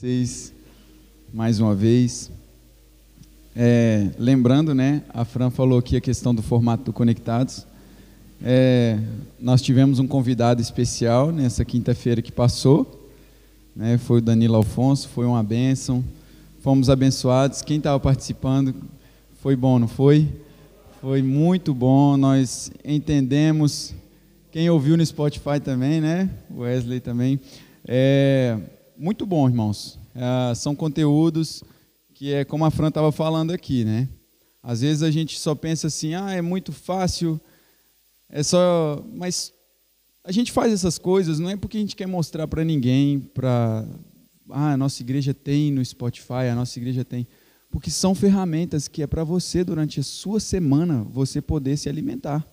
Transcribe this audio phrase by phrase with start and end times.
[0.00, 0.54] vocês
[1.30, 2.30] mais uma vez.
[3.54, 7.66] É, lembrando, né, a Fran falou aqui a questão do formato do Conectados.
[8.42, 8.98] É,
[9.38, 13.10] nós tivemos um convidado especial nessa quinta-feira que passou,
[13.76, 16.02] né, foi o Danilo Alfonso, foi uma bênção,
[16.62, 17.60] fomos abençoados.
[17.60, 18.74] Quem estava participando
[19.42, 20.26] foi bom, não foi?
[21.02, 23.92] Foi muito bom, nós entendemos.
[24.50, 26.30] Quem ouviu no Spotify também, né?
[26.50, 27.38] Wesley também.
[27.86, 28.58] É,
[29.00, 29.98] muito bom, irmãos.
[30.14, 31.64] É, são conteúdos
[32.12, 34.06] que é como a Fran estava falando aqui, né?
[34.62, 37.40] Às vezes a gente só pensa assim, ah, é muito fácil,
[38.28, 39.02] é só.
[39.14, 39.54] Mas
[40.22, 43.88] a gente faz essas coisas não é porque a gente quer mostrar para ninguém, para.
[44.50, 47.26] Ah, a nossa igreja tem no Spotify, a nossa igreja tem.
[47.70, 52.46] Porque são ferramentas que é para você, durante a sua semana, você poder se alimentar.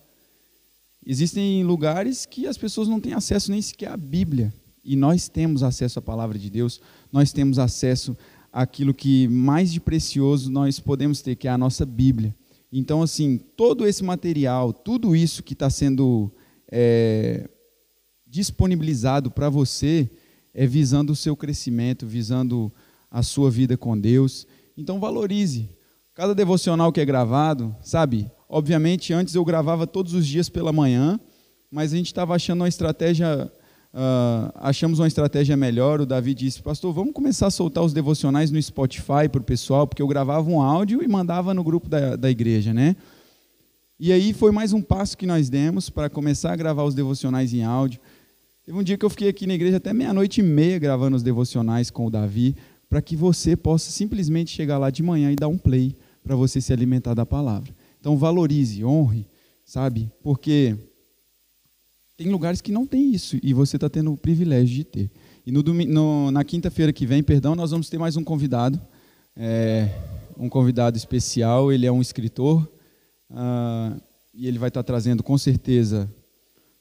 [1.04, 4.50] Existem lugares que as pessoas não têm acesso nem sequer à Bíblia
[4.88, 6.80] e nós temos acesso à palavra de Deus,
[7.12, 8.16] nós temos acesso
[8.50, 12.34] àquilo que mais de precioso nós podemos ter, que é a nossa Bíblia.
[12.72, 16.32] Então, assim, todo esse material, tudo isso que está sendo
[16.72, 17.50] é,
[18.26, 20.10] disponibilizado para você,
[20.54, 22.72] é visando o seu crescimento, visando
[23.10, 24.46] a sua vida com Deus.
[24.74, 25.68] Então, valorize.
[26.14, 28.30] Cada devocional que é gravado, sabe?
[28.48, 31.20] Obviamente, antes eu gravava todos os dias pela manhã,
[31.70, 33.52] mas a gente estava achando uma estratégia
[33.92, 36.00] Uh, achamos uma estratégia melhor.
[36.00, 39.86] O Davi disse: Pastor, vamos começar a soltar os devocionais no Spotify para o pessoal,
[39.86, 42.96] porque eu gravava um áudio e mandava no grupo da, da igreja, né?
[43.98, 47.52] E aí foi mais um passo que nós demos para começar a gravar os devocionais
[47.52, 48.00] em áudio.
[48.64, 51.22] Teve um dia que eu fiquei aqui na igreja até meia-noite e meia gravando os
[51.22, 52.54] devocionais com o Davi,
[52.88, 56.60] para que você possa simplesmente chegar lá de manhã e dar um play para você
[56.60, 57.74] se alimentar da palavra.
[57.98, 59.26] Então valorize, honre,
[59.64, 60.10] sabe?
[60.22, 60.76] Porque
[62.18, 65.10] tem lugares que não tem isso e você está tendo o privilégio de ter.
[65.46, 68.78] E no, no, na quinta-feira que vem, perdão, nós vamos ter mais um convidado,
[69.36, 69.88] é,
[70.36, 71.72] um convidado especial.
[71.72, 72.68] Ele é um escritor
[73.30, 74.02] uh,
[74.34, 76.12] e ele vai estar tá trazendo com certeza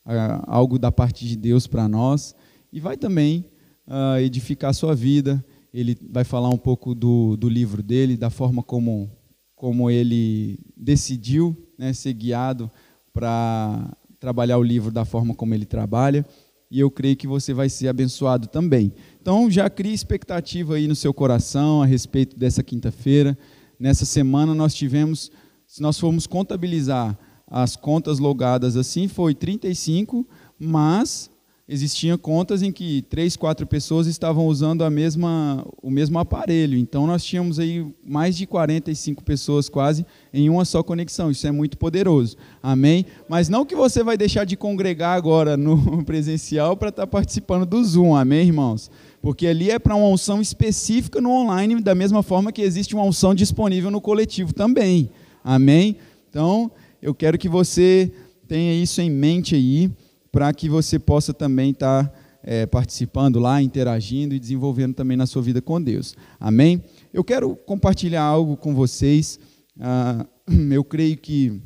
[0.07, 2.33] uh, algo da parte de Deus para nós
[2.73, 3.45] e vai também
[3.87, 5.45] uh, edificar a sua vida.
[5.71, 9.07] Ele vai falar um pouco do, do livro dele, da forma como,
[9.55, 12.71] como ele decidiu né, ser guiado
[13.13, 16.25] para trabalhar o livro da forma como ele trabalha,
[16.69, 18.91] e eu creio que você vai ser abençoado também.
[19.21, 23.37] Então, já crie expectativa aí no seu coração a respeito dessa quinta-feira.
[23.79, 25.31] Nessa semana nós tivemos,
[25.65, 30.27] se nós formos contabilizar as contas logadas assim, foi 35,
[30.59, 31.29] mas
[31.69, 36.77] existiam contas em que três, quatro pessoas estavam usando a mesma, o mesmo aparelho.
[36.77, 41.29] Então nós tínhamos aí mais de 45 pessoas quase em uma só conexão.
[41.29, 42.37] Isso é muito poderoso.
[42.63, 43.05] Amém?
[43.27, 47.65] Mas não que você vai deixar de congregar agora no presencial para estar tá participando
[47.65, 48.15] do Zoom.
[48.15, 48.89] Amém, irmãos?
[49.21, 53.03] Porque ali é para uma unção específica no online, da mesma forma que existe uma
[53.03, 55.09] unção disponível no coletivo também.
[55.43, 55.97] Amém?
[56.29, 58.09] Então, eu quero que você
[58.47, 59.91] tenha isso em mente aí
[60.37, 65.25] para que você possa também estar tá, é, participando lá, interagindo e desenvolvendo também na
[65.25, 66.13] sua vida com Deus.
[66.39, 66.83] Amém?
[67.11, 69.39] Eu quero compartilhar algo com vocês.
[69.79, 70.27] Ah,
[70.71, 71.59] eu creio que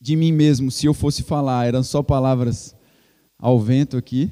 [0.00, 2.72] de mim mesmo, se eu fosse falar, eram só palavras
[3.36, 4.30] ao vento aqui,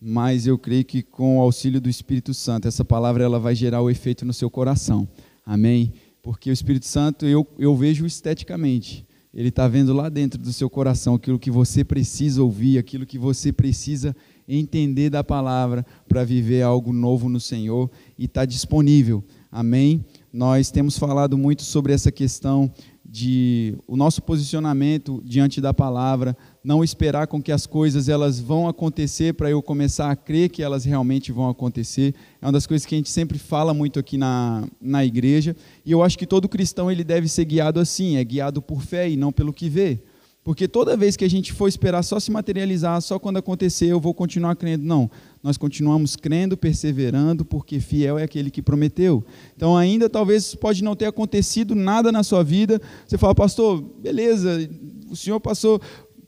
[0.00, 3.82] mas eu creio que com o auxílio do Espírito Santo, essa palavra ela vai gerar
[3.82, 5.08] o efeito no seu coração.
[5.44, 5.94] Amém?
[6.22, 9.04] Porque o Espírito Santo eu, eu vejo esteticamente.
[9.32, 13.18] Ele está vendo lá dentro do seu coração aquilo que você precisa ouvir, aquilo que
[13.18, 14.14] você precisa
[14.48, 19.22] entender da palavra para viver algo novo no Senhor e está disponível.
[19.50, 20.04] Amém?
[20.32, 22.72] Nós temos falado muito sobre essa questão
[23.04, 28.68] de o nosso posicionamento diante da palavra, não esperar com que as coisas elas vão
[28.68, 32.14] acontecer para eu começar a crer que elas realmente vão acontecer.
[32.40, 35.92] É uma das coisas que a gente sempre fala muito aqui na, na igreja, e
[35.92, 39.16] eu acho que todo cristão ele deve ser guiado assim, é guiado por fé e
[39.16, 40.00] não pelo que vê.
[40.42, 44.00] Porque toda vez que a gente for esperar só se materializar, só quando acontecer eu
[44.00, 44.84] vou continuar crendo.
[44.84, 45.10] Não,
[45.42, 49.22] nós continuamos crendo, perseverando, porque fiel é aquele que prometeu.
[49.54, 52.80] Então, ainda talvez pode não ter acontecido nada na sua vida.
[53.06, 54.66] Você fala, pastor, beleza,
[55.10, 55.78] o senhor passou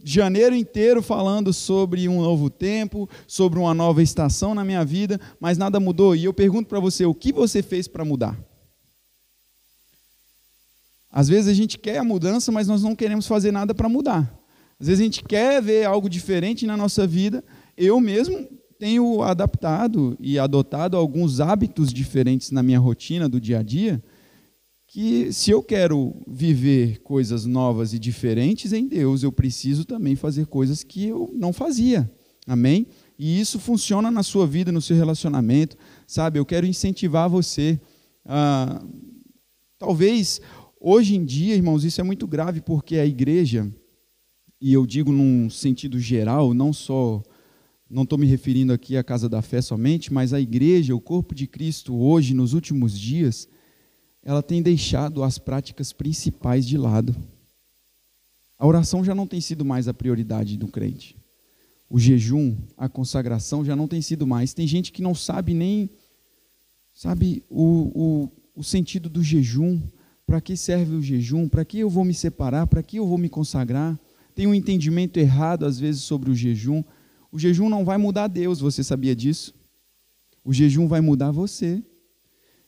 [0.04, 5.58] janeiro inteiro falando sobre um novo tempo, sobre uma nova estação na minha vida, mas
[5.58, 6.16] nada mudou.
[6.16, 8.38] E eu pergunto para você, o que você fez para mudar?
[11.10, 14.32] Às vezes a gente quer a mudança, mas nós não queremos fazer nada para mudar.
[14.80, 17.44] Às vezes a gente quer ver algo diferente na nossa vida.
[17.76, 18.48] Eu mesmo
[18.78, 24.02] tenho adaptado e adotado alguns hábitos diferentes na minha rotina do dia a dia,
[24.92, 30.44] que se eu quero viver coisas novas e diferentes em Deus, eu preciso também fazer
[30.44, 32.10] coisas que eu não fazia.
[32.46, 32.86] Amém?
[33.18, 35.78] E isso funciona na sua vida, no seu relacionamento.
[36.06, 36.38] sabe?
[36.38, 37.80] Eu quero incentivar você.
[38.26, 38.84] Ah,
[39.78, 40.42] talvez
[40.78, 43.72] hoje em dia, irmãos, isso é muito grave porque a igreja,
[44.60, 47.22] e eu digo num sentido geral, não só,
[47.88, 51.34] não estou me referindo aqui à casa da fé somente, mas a igreja, o corpo
[51.34, 53.48] de Cristo hoje, nos últimos dias,
[54.24, 57.14] ela tem deixado as práticas principais de lado.
[58.58, 61.16] A oração já não tem sido mais a prioridade do crente.
[61.90, 64.54] O jejum, a consagração já não tem sido mais.
[64.54, 65.90] Tem gente que não sabe nem
[66.94, 67.64] sabe o,
[67.94, 69.80] o, o sentido do jejum,
[70.26, 73.18] para que serve o jejum, para que eu vou me separar, para que eu vou
[73.18, 73.98] me consagrar.
[74.34, 76.82] Tem um entendimento errado às vezes sobre o jejum.
[77.30, 79.54] O jejum não vai mudar Deus, você sabia disso?
[80.44, 81.82] O jejum vai mudar você.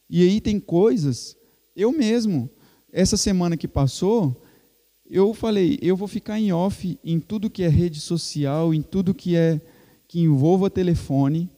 [0.09, 1.37] E aí tem coisas,
[1.75, 2.49] eu mesmo,
[2.93, 4.41] essa semana que passou,
[5.07, 9.15] eu falei, eu vou ficar em off em tudo que é rede social, em tudo
[9.15, 9.61] que é
[10.09, 11.51] que envolva telefone.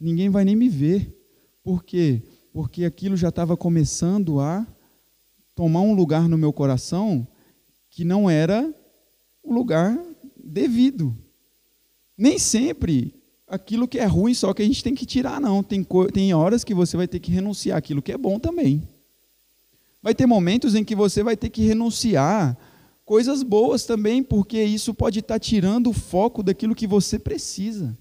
[0.00, 1.14] Ninguém vai nem me ver.
[1.62, 2.22] Por quê?
[2.52, 4.66] Porque aquilo já estava começando a
[5.54, 7.26] tomar um lugar no meu coração
[7.90, 8.74] que não era
[9.42, 9.98] o lugar
[10.36, 11.14] devido.
[12.16, 13.14] Nem sempre
[13.46, 15.62] aquilo que é ruim só que a gente tem que tirar, não.
[15.62, 18.88] Tem, tem horas que você vai ter que renunciar aquilo que é bom também.
[20.02, 22.56] Vai ter momentos em que você vai ter que renunciar
[23.04, 27.96] coisas boas também, porque isso pode estar tirando o foco daquilo que você precisa.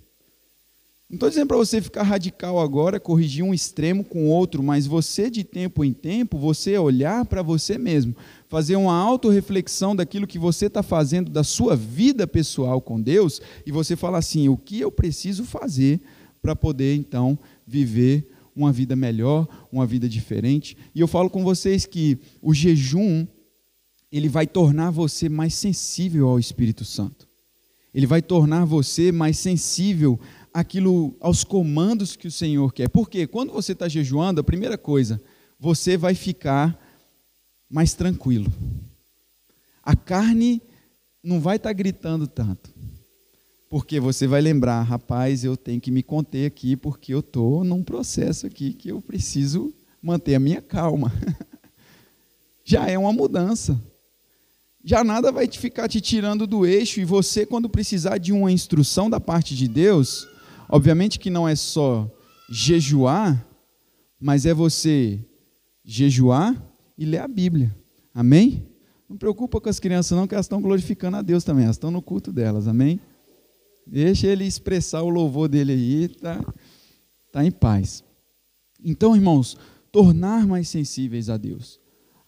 [1.09, 5.27] Não estou dizendo para você ficar radical agora, corrigir um extremo com outro, mas você,
[5.27, 8.15] de tempo em tempo, você olhar para você mesmo,
[8.47, 13.71] fazer uma autorreflexão daquilo que você está fazendo da sua vida pessoal com Deus, e
[13.71, 15.99] você falar assim: o que eu preciso fazer
[16.43, 20.75] para poder, então, viver uma vida melhor, uma vida diferente.
[20.93, 23.25] E eu falo com vocês que o jejum
[24.11, 27.27] ele vai tornar você mais sensível ao Espírito Santo.
[27.93, 30.19] Ele vai tornar você mais sensível
[30.53, 32.89] àquilo, aos comandos que o Senhor quer.
[32.89, 35.21] Porque quando você está jejuando, a primeira coisa,
[35.59, 36.77] você vai ficar
[37.69, 38.51] mais tranquilo.
[39.83, 40.61] A carne
[41.23, 42.71] não vai estar tá gritando tanto.
[43.69, 47.83] Porque você vai lembrar, rapaz, eu tenho que me conter aqui, porque eu estou num
[47.83, 51.13] processo aqui que eu preciso manter a minha calma.
[52.65, 53.79] Já é uma mudança
[54.83, 58.51] já nada vai te ficar te tirando do eixo e você quando precisar de uma
[58.51, 60.27] instrução da parte de Deus,
[60.69, 62.09] obviamente que não é só
[62.49, 63.45] jejuar,
[64.19, 65.19] mas é você
[65.83, 66.55] jejuar
[66.97, 67.75] e ler a Bíblia.
[68.13, 68.65] Amém?
[69.07, 71.91] Não preocupa com as crianças não, que elas estão glorificando a Deus também, elas estão
[71.91, 72.67] no culto delas.
[72.67, 72.99] Amém?
[73.91, 76.43] Deixa ele expressar o louvor dele aí, tá
[77.31, 78.03] tá em paz.
[78.83, 79.57] Então, irmãos,
[79.91, 81.79] tornar mais sensíveis a Deus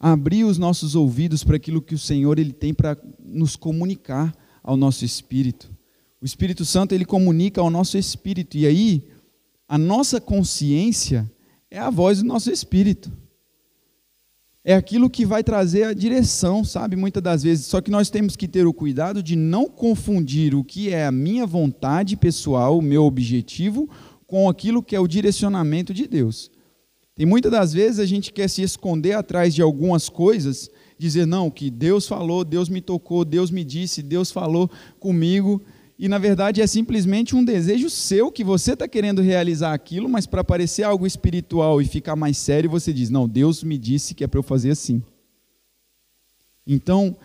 [0.02, 4.75] abrir os nossos ouvidos para aquilo que o Senhor ele tem para nos comunicar ao
[4.75, 5.69] nosso espírito.
[6.19, 9.08] O Espírito Santo ele comunica ao nosso espírito e aí
[9.68, 11.31] a nossa consciência
[11.69, 13.12] é a voz do nosso espírito.
[14.63, 16.96] É aquilo que vai trazer a direção, sabe?
[16.96, 17.66] Muitas das vezes.
[17.66, 21.12] Só que nós temos que ter o cuidado de não confundir o que é a
[21.12, 23.90] minha vontade pessoal, o meu objetivo,
[24.28, 26.52] com aquilo que é o direcionamento de Deus.
[27.18, 31.50] E muitas das vezes a gente quer se esconder atrás de algumas coisas, dizer, não,
[31.50, 34.69] que Deus falou, Deus me tocou, Deus me disse, Deus falou
[35.00, 35.62] comigo.
[36.01, 40.25] E na verdade é simplesmente um desejo seu que você está querendo realizar aquilo, mas
[40.25, 44.24] para parecer algo espiritual e ficar mais sério, você diz: Não, Deus me disse que
[44.24, 45.03] é para eu fazer assim.
[46.65, 47.15] Então,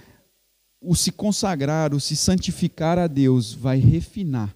[0.78, 4.54] o se consagrar, o se santificar a Deus, vai refinar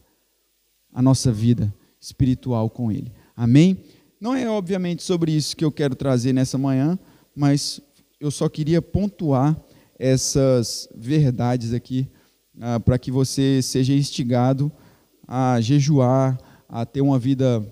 [0.92, 3.10] a nossa vida espiritual com Ele.
[3.34, 3.78] Amém?
[4.20, 6.98] Não é obviamente sobre isso que eu quero trazer nessa manhã,
[7.34, 7.80] mas
[8.20, 9.58] eu só queria pontuar
[9.98, 12.06] essas verdades aqui
[12.60, 14.70] ah, para que você seja instigado
[15.26, 16.38] a jejuar,
[16.68, 17.66] a ter uma vida,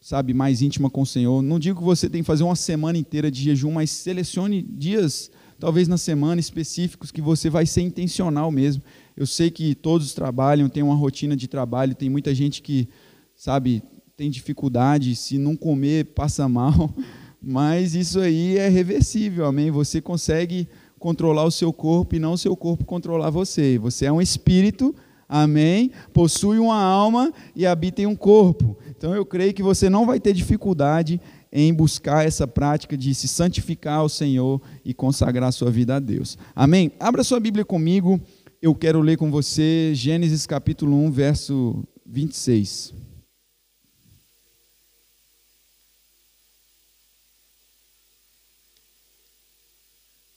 [0.00, 1.40] sabe, mais íntima com o Senhor.
[1.40, 5.30] Não digo que você tem que fazer uma semana inteira de jejum, mas selecione dias,
[5.58, 8.82] talvez na semana específicos, que você vai ser intencional mesmo.
[9.16, 12.88] Eu sei que todos trabalham, tem uma rotina de trabalho, tem muita gente que,
[13.36, 13.82] sabe,
[14.16, 16.92] tem dificuldade, se não comer, passa mal,
[17.40, 19.70] mas isso aí é reversível, amém?
[19.70, 20.68] Você consegue
[21.04, 23.76] controlar o seu corpo e não o seu corpo controlar você.
[23.76, 24.94] Você é um espírito,
[25.28, 25.90] amém?
[26.14, 28.74] Possui uma alma e habita em um corpo.
[28.88, 31.20] Então eu creio que você não vai ter dificuldade
[31.52, 36.38] em buscar essa prática de se santificar ao Senhor e consagrar sua vida a Deus.
[36.56, 36.90] Amém?
[36.98, 38.18] Abra sua Bíblia comigo.
[38.62, 43.03] Eu quero ler com você Gênesis capítulo 1, verso 26.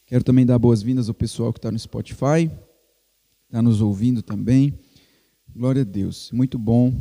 [0.07, 2.49] Quero também dar boas-vindas ao pessoal que está no Spotify,
[3.45, 4.79] está nos ouvindo também.
[5.53, 6.93] Glória a Deus, muito bom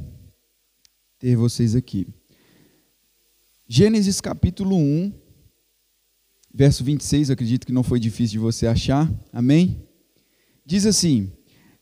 [1.17, 2.05] ter vocês aqui.
[3.69, 5.13] Gênesis capítulo 1,
[6.53, 9.87] verso 26, acredito que não foi difícil de você achar, amém?
[10.65, 11.31] Diz assim: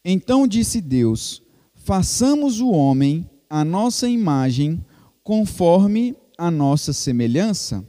[0.04, 4.85] Então disse Deus: Façamos o homem a nossa imagem,
[5.23, 7.83] conforme a nossa semelhança.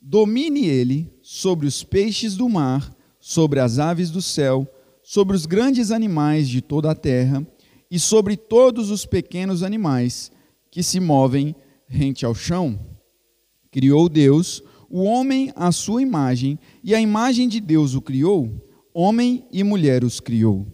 [0.00, 4.66] Domine ele sobre os peixes do mar, sobre as aves do céu,
[5.02, 7.46] sobre os grandes animais de toda a terra
[7.90, 10.30] e sobre todos os pequenos animais
[10.70, 11.54] que se movem
[11.86, 12.78] rente ao chão.
[13.70, 18.50] Criou Deus o homem à sua imagem, e a imagem de Deus o criou,
[18.92, 20.66] homem e mulher os criou.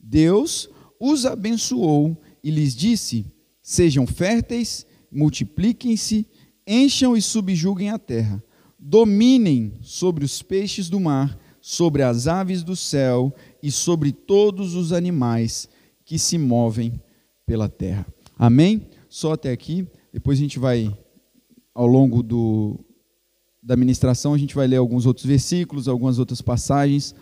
[0.00, 3.24] Deus os abençoou e lhes disse:
[3.62, 6.26] Sejam férteis, multipliquem-se,
[6.66, 8.42] encham e subjuguem a terra,
[8.84, 14.92] dominem sobre os peixes do mar, sobre as aves do céu e sobre todos os
[14.92, 15.68] animais
[16.04, 17.00] que se movem
[17.46, 18.04] pela terra.
[18.36, 18.88] Amém?
[19.08, 20.92] Só até aqui, depois a gente vai,
[21.72, 22.84] ao longo do,
[23.62, 27.14] da ministração, a gente vai ler alguns outros versículos, algumas outras passagens.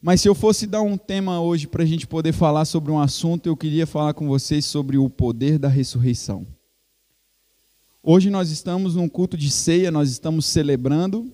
[0.00, 3.00] Mas se eu fosse dar um tema hoje para a gente poder falar sobre um
[3.00, 6.46] assunto, eu queria falar com vocês sobre o poder da ressurreição.
[8.02, 11.30] Hoje nós estamos num culto de ceia, nós estamos celebrando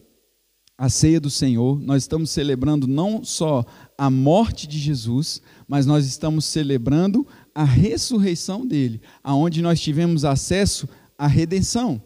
[0.76, 3.64] a ceia do Senhor, nós estamos celebrando não só
[3.96, 10.88] a morte de Jesus, mas nós estamos celebrando a ressurreição dele, aonde nós tivemos acesso
[11.16, 12.02] à redenção.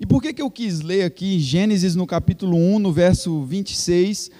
[0.00, 4.30] E por que, que eu quis ler aqui Gênesis no capítulo 1, no verso 26,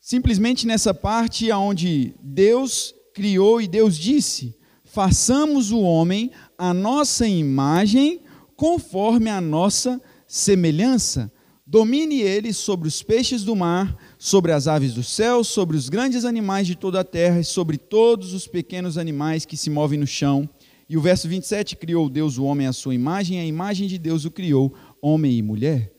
[0.00, 8.20] simplesmente nessa parte onde Deus criou e Deus disse: façamos o homem a nossa imagem,
[8.56, 11.32] conforme a nossa semelhança.
[11.66, 16.24] Domine ele sobre os peixes do mar, sobre as aves do céu, sobre os grandes
[16.24, 20.06] animais de toda a terra e sobre todos os pequenos animais que se movem no
[20.06, 20.48] chão.
[20.88, 24.26] E o verso 27, criou Deus o homem à sua imagem, a imagem de Deus
[24.26, 25.90] o criou, homem e mulher.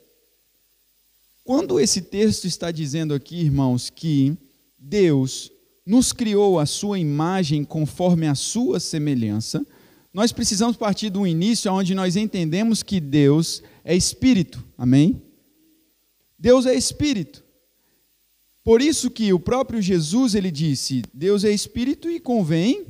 [1.44, 4.38] Quando esse texto está dizendo aqui, irmãos, que
[4.78, 5.52] Deus
[5.86, 9.66] nos criou a sua imagem conforme a sua semelhança,
[10.16, 14.64] nós precisamos partir do início onde nós entendemos que Deus é espírito.
[14.78, 15.22] Amém?
[16.40, 17.44] Deus é espírito.
[18.64, 22.86] Por isso que o próprio Jesus ele disse: Deus é espírito e convém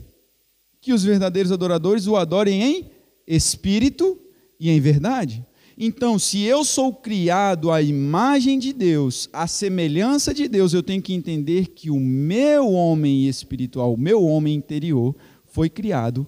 [0.79, 2.91] que os verdadeiros adoradores o adorem em
[3.25, 4.19] espírito
[4.59, 5.43] e em verdade.
[5.75, 11.01] Então, se eu sou criado à imagem de Deus, à semelhança de Deus, eu tenho
[11.01, 15.15] que entender que o meu homem espiritual, o meu homem interior,
[15.47, 16.27] foi criado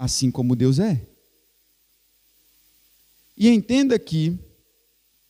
[0.00, 0.98] assim como Deus é.
[3.36, 4.34] E entenda que,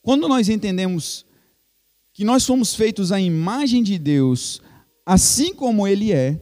[0.01, 1.27] quando nós entendemos
[2.13, 4.63] que nós somos feitos à imagem de Deus,
[5.05, 6.41] assim como Ele é,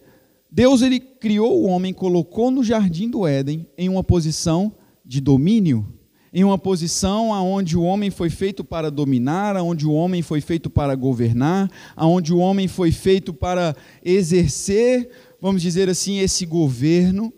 [0.51, 5.87] Deus ele criou o homem, colocou no jardim do Éden em uma posição de domínio,
[6.33, 10.69] em uma posição aonde o homem foi feito para dominar, aonde o homem foi feito
[10.69, 15.09] para governar, aonde o homem foi feito para exercer,
[15.41, 17.33] vamos dizer assim, esse governo.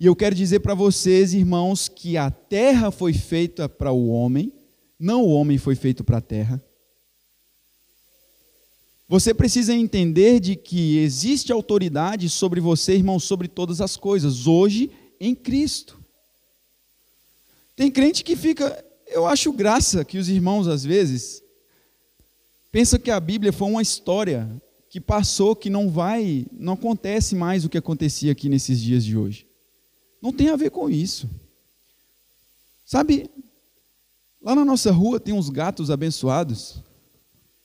[0.00, 4.52] E eu quero dizer para vocês, irmãos, que a terra foi feita para o homem,
[4.98, 6.62] não o homem foi feito para a terra.
[9.08, 14.88] Você precisa entender de que existe autoridade sobre você, irmão, sobre todas as coisas, hoje
[15.18, 15.98] em Cristo.
[17.74, 21.42] Tem crente que fica, eu acho graça que os irmãos às vezes
[22.70, 24.48] pensam que a Bíblia foi uma história
[24.88, 29.16] que passou, que não vai, não acontece mais o que acontecia aqui nesses dias de
[29.16, 29.47] hoje.
[30.20, 31.28] Não tem a ver com isso.
[32.84, 33.30] Sabe,
[34.40, 36.82] lá na nossa rua tem uns gatos abençoados.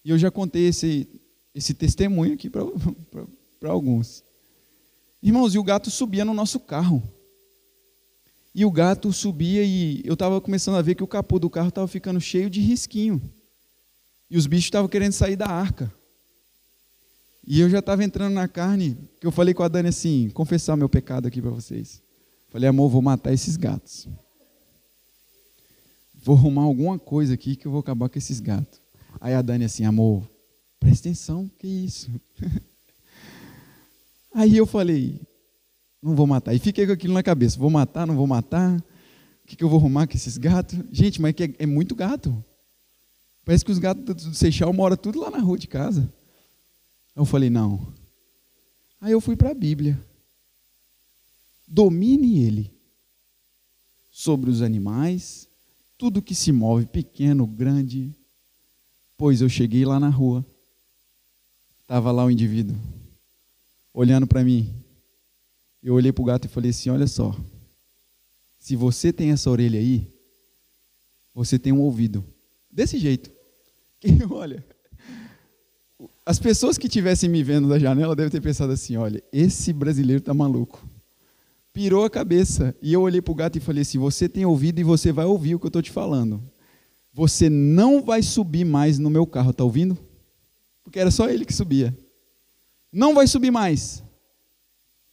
[0.03, 1.07] E eu já contei esse,
[1.55, 2.61] esse testemunho aqui para
[3.71, 4.23] alguns.
[5.21, 7.01] Irmãos, e o gato subia no nosso carro.
[8.53, 11.69] E o gato subia e eu estava começando a ver que o capô do carro
[11.69, 13.21] estava ficando cheio de risquinho.
[14.29, 15.91] E os bichos estavam querendo sair da arca.
[17.47, 20.75] E eu já estava entrando na carne, que eu falei com a Dani assim, confessar
[20.75, 22.02] meu pecado aqui para vocês.
[22.53, 24.07] Falei, amor, vou matar esses gatos.
[26.13, 28.79] Vou arrumar alguma coisa aqui que eu vou acabar com esses gatos.
[29.19, 30.29] Aí a Dani assim, amor,
[30.79, 32.11] presta atenção, que isso?
[34.31, 35.19] Aí eu falei,
[35.99, 36.53] não vou matar.
[36.53, 38.77] E fiquei com aquilo na cabeça, vou matar, não vou matar?
[38.77, 40.77] O que, que eu vou arrumar com esses gatos?
[40.91, 42.45] Gente, mas é, é muito gato.
[43.43, 46.07] Parece que os gatos do Seixal moram tudo lá na rua de casa.
[47.15, 47.91] Eu falei, não.
[49.01, 49.99] Aí eu fui para a Bíblia
[51.67, 52.73] domine ele
[54.11, 55.47] sobre os animais,
[55.97, 58.15] tudo que se move, pequeno, grande.
[59.17, 60.45] Pois eu cheguei lá na rua,
[61.81, 62.75] estava lá o indivíduo,
[63.93, 64.73] olhando para mim.
[65.81, 67.35] Eu olhei para o gato e falei assim: Olha só,
[68.59, 70.07] se você tem essa orelha aí,
[71.33, 72.23] você tem um ouvido.
[72.71, 73.31] Desse jeito.
[74.03, 74.65] Que, olha,
[76.25, 80.19] as pessoas que estivessem me vendo da janela devem ter pensado assim: olha, esse brasileiro
[80.19, 80.85] está maluco.
[81.73, 82.75] Pirou a cabeça.
[82.81, 85.25] E eu olhei para o gato e falei assim: você tem ouvido e você vai
[85.25, 86.41] ouvir o que eu estou te falando.
[87.11, 89.97] Você não vai subir mais no meu carro, está ouvindo?
[90.83, 91.95] Porque era só ele que subia.
[92.91, 94.03] Não vai subir mais.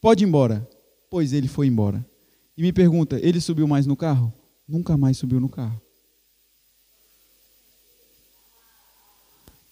[0.00, 0.69] Pode ir embora.
[1.11, 2.07] Pois ele foi embora.
[2.57, 4.33] E me pergunta: ele subiu mais no carro?
[4.69, 5.81] Nunca mais subiu no carro.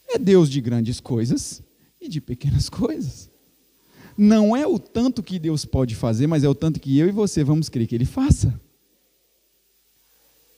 [0.09, 1.63] É Deus de grandes coisas
[2.01, 3.28] e de pequenas coisas.
[4.21, 7.13] Não é o tanto que Deus pode fazer, mas é o tanto que eu e
[7.13, 8.61] você vamos crer que Ele faça.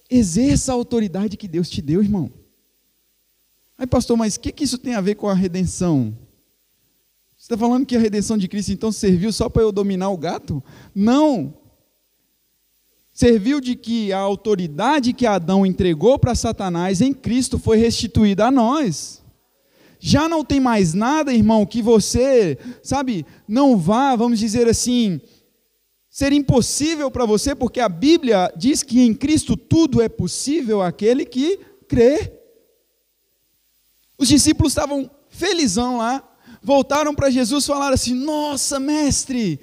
[0.09, 2.33] Exerça a autoridade que Deus te deu, irmão.
[3.77, 6.17] Aí, pastor, mas o que, que isso tem a ver com a redenção?
[7.37, 10.17] Você está falando que a redenção de Cristo então serviu só para eu dominar o
[10.17, 10.65] gato?
[10.95, 11.53] Não.
[13.13, 18.51] Serviu de que a autoridade que Adão entregou para Satanás em Cristo foi restituída a
[18.51, 19.20] nós.
[20.01, 25.21] Já não tem mais nada, irmão, que você, sabe, não vá, vamos dizer assim,
[26.09, 31.27] ser impossível para você, porque a Bíblia diz que em Cristo tudo é possível àquele
[31.27, 32.33] que crê.
[34.19, 36.27] Os discípulos estavam felizão lá,
[36.63, 39.61] voltaram para Jesus e falaram assim: Nossa, mestre,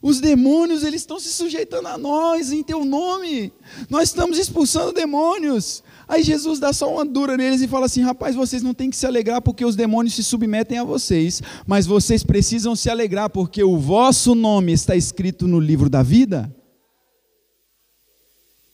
[0.00, 3.52] os demônios eles estão se sujeitando a nós em teu nome.
[3.88, 5.82] Nós estamos expulsando demônios.
[6.10, 8.96] Aí Jesus dá só uma dura neles e fala assim: Rapaz, vocês não têm que
[8.96, 13.62] se alegrar porque os demônios se submetem a vocês, mas vocês precisam se alegrar porque
[13.62, 16.52] o vosso nome está escrito no livro da vida.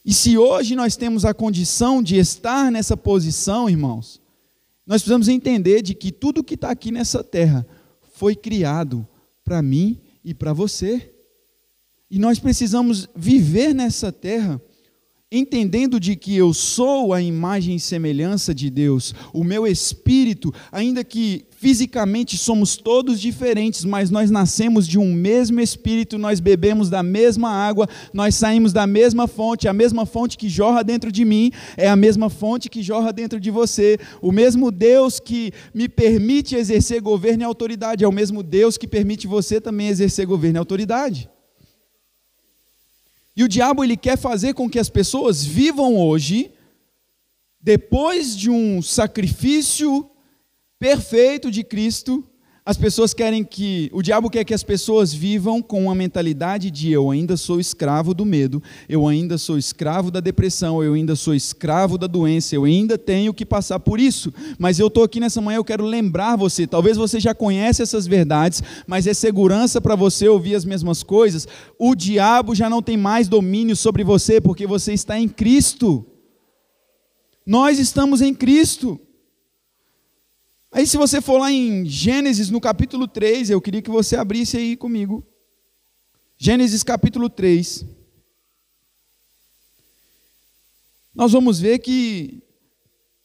[0.03, 4.19] E se hoje nós temos a condição de estar nessa posição, irmãos,
[4.87, 7.67] nós precisamos entender de que tudo que está aqui nessa terra
[8.15, 9.07] foi criado
[9.45, 11.13] para mim e para você.
[12.11, 14.59] E nós precisamos viver nessa terra
[15.31, 21.03] entendendo de que eu sou a imagem e semelhança de Deus, o meu espírito, ainda
[21.03, 27.03] que fisicamente somos todos diferentes, mas nós nascemos de um mesmo espírito, nós bebemos da
[27.03, 31.51] mesma água, nós saímos da mesma fonte, a mesma fonte que jorra dentro de mim
[31.77, 33.99] é a mesma fonte que jorra dentro de você.
[34.23, 38.87] O mesmo Deus que me permite exercer governo e autoridade é o mesmo Deus que
[38.87, 41.29] permite você também exercer governo e autoridade.
[43.37, 46.51] E o diabo ele quer fazer com que as pessoas vivam hoje
[47.61, 50.09] depois de um sacrifício
[50.79, 52.25] perfeito de Cristo,
[52.67, 56.91] as pessoas querem que, o diabo quer que as pessoas vivam com uma mentalidade de
[56.91, 61.33] eu ainda sou escravo do medo, eu ainda sou escravo da depressão, eu ainda sou
[61.33, 64.35] escravo da doença, eu ainda tenho que passar por isso.
[64.59, 68.05] Mas eu estou aqui nessa manhã, eu quero lembrar você, talvez você já conhece essas
[68.05, 71.47] verdades, mas é segurança para você ouvir as mesmas coisas.
[71.79, 76.05] O diabo já não tem mais domínio sobre você, porque você está em Cristo.
[77.47, 79.01] Nós estamos em Cristo.
[80.77, 84.59] Aí, se você for lá em Gênesis, no capítulo 3, eu queria que você abrisse
[84.59, 85.27] aí comigo.
[86.37, 87.87] Gênesis capítulo 3.
[91.15, 92.43] Nós vamos ver que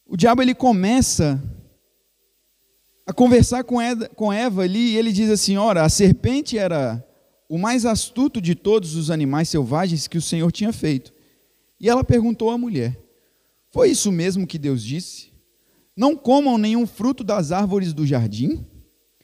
[0.06, 1.44] o diabo ele começa
[3.06, 3.80] a conversar com
[4.16, 7.06] com Eva ali, e ele diz assim: Ora, a serpente era
[7.50, 11.12] o mais astuto de todos os animais selvagens que o Senhor tinha feito.
[11.78, 12.98] E ela perguntou à mulher:
[13.72, 15.31] Foi isso mesmo que Deus disse?
[15.96, 18.66] Não comam nenhum fruto das árvores do jardim?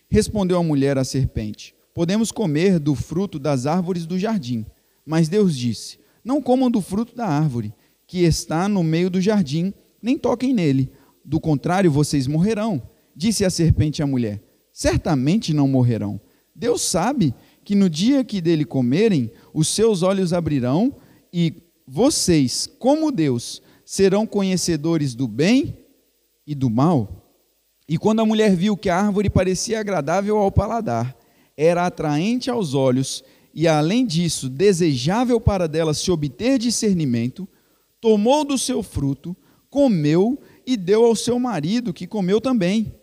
[0.09, 4.65] Respondeu a mulher à serpente: Podemos comer do fruto das árvores do jardim.
[5.05, 7.73] Mas Deus disse: Não comam do fruto da árvore
[8.05, 10.89] que está no meio do jardim, nem toquem nele.
[11.23, 12.81] Do contrário, vocês morrerão.
[13.15, 16.19] Disse a serpente à mulher: Certamente não morrerão.
[16.53, 20.95] Deus sabe que no dia que dele comerem, os seus olhos abrirão
[21.31, 21.53] e
[21.85, 25.86] vocês, como Deus, serão conhecedores do bem
[26.47, 27.25] e do mal.
[27.87, 31.15] E quando a mulher viu que a árvore parecia agradável ao paladar,
[31.57, 37.47] era atraente aos olhos e, além disso, desejável para dela se obter discernimento,
[37.99, 39.35] tomou do seu fruto,
[39.69, 42.93] comeu e deu ao seu marido, que comeu também.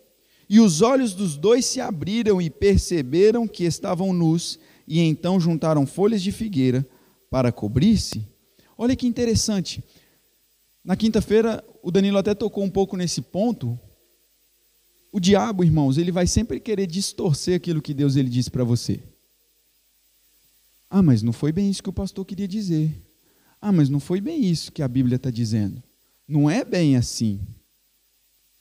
[0.49, 5.85] E os olhos dos dois se abriram e perceberam que estavam nus, e então juntaram
[5.85, 6.87] folhas de figueira
[7.29, 8.25] para cobrir-se.
[8.77, 9.83] Olha que interessante.
[10.85, 13.77] Na quinta-feira, o Danilo até tocou um pouco nesse ponto.
[15.11, 19.01] O diabo, irmãos, ele vai sempre querer distorcer aquilo que Deus ele disse para você.
[20.87, 22.95] Ah, mas não foi bem isso que o pastor queria dizer.
[23.59, 25.81] Ah, mas não foi bem isso que a Bíblia está dizendo.
[26.27, 27.41] Não é bem assim.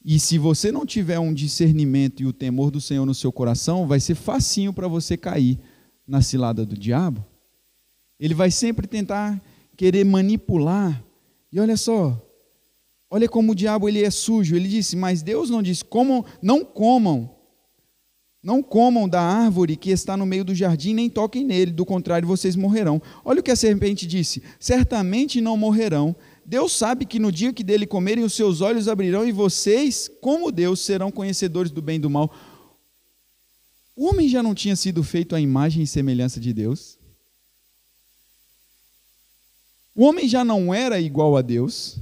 [0.02, 3.86] E se você não tiver um discernimento e o temor do Senhor no seu coração,
[3.86, 5.58] vai ser facinho para você cair
[6.06, 7.22] na cilada do diabo.
[8.18, 9.38] Ele vai sempre tentar
[9.76, 11.04] querer manipular
[11.54, 12.20] e olha só,
[13.14, 14.56] Olha como o diabo ele é sujo.
[14.56, 17.30] Ele disse: "Mas Deus não disse: como não comam
[18.42, 22.28] não comam da árvore que está no meio do jardim, nem toquem nele, do contrário
[22.28, 23.00] vocês morrerão.
[23.24, 26.14] Olha o que a serpente disse: certamente não morrerão.
[26.44, 30.50] Deus sabe que no dia que dele comerem, os seus olhos abrirão e vocês, como
[30.50, 32.34] Deus, serão conhecedores do bem e do mal.
[33.96, 36.98] O homem já não tinha sido feito à imagem e semelhança de Deus?
[39.94, 41.98] O homem já não era igual a Deus?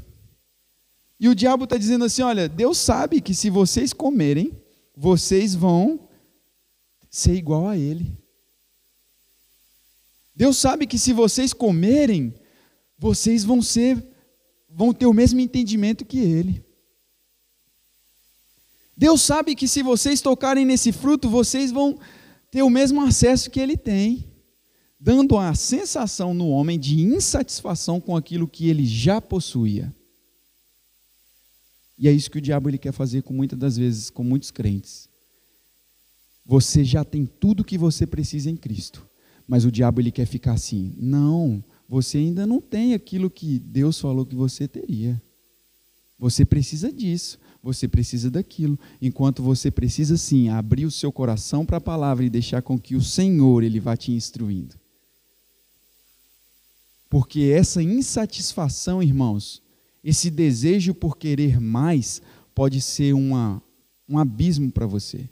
[1.20, 4.52] E o diabo está dizendo assim: olha, Deus sabe que se vocês comerem,
[4.96, 6.09] vocês vão
[7.11, 8.16] ser igual a Ele.
[10.35, 12.35] Deus sabe que se vocês comerem,
[12.98, 14.02] vocês vão ser,
[14.68, 16.64] vão ter o mesmo entendimento que Ele.
[18.96, 21.98] Deus sabe que se vocês tocarem nesse fruto, vocês vão
[22.50, 24.32] ter o mesmo acesso que Ele tem,
[25.03, 29.93] dando a sensação no homem de insatisfação com aquilo que ele já possuía.
[31.99, 34.53] E é isso que o diabo ele quer fazer com muitas das vezes com muitos
[34.53, 35.09] crentes.
[36.47, 39.05] Você já tem tudo que você precisa em Cristo.
[39.47, 43.99] Mas o diabo ele quer ficar assim: "Não, você ainda não tem aquilo que Deus
[43.99, 45.21] falou que você teria.
[46.17, 48.79] Você precisa disso, você precisa daquilo.
[49.01, 52.95] Enquanto você precisa sim abrir o seu coração para a palavra e deixar com que
[52.95, 54.82] o Senhor ele vá te instruindo.
[57.12, 59.61] Porque essa insatisfação, irmãos,
[60.03, 62.22] esse desejo por querer mais
[62.55, 63.62] pode ser uma,
[64.09, 65.29] um abismo para você.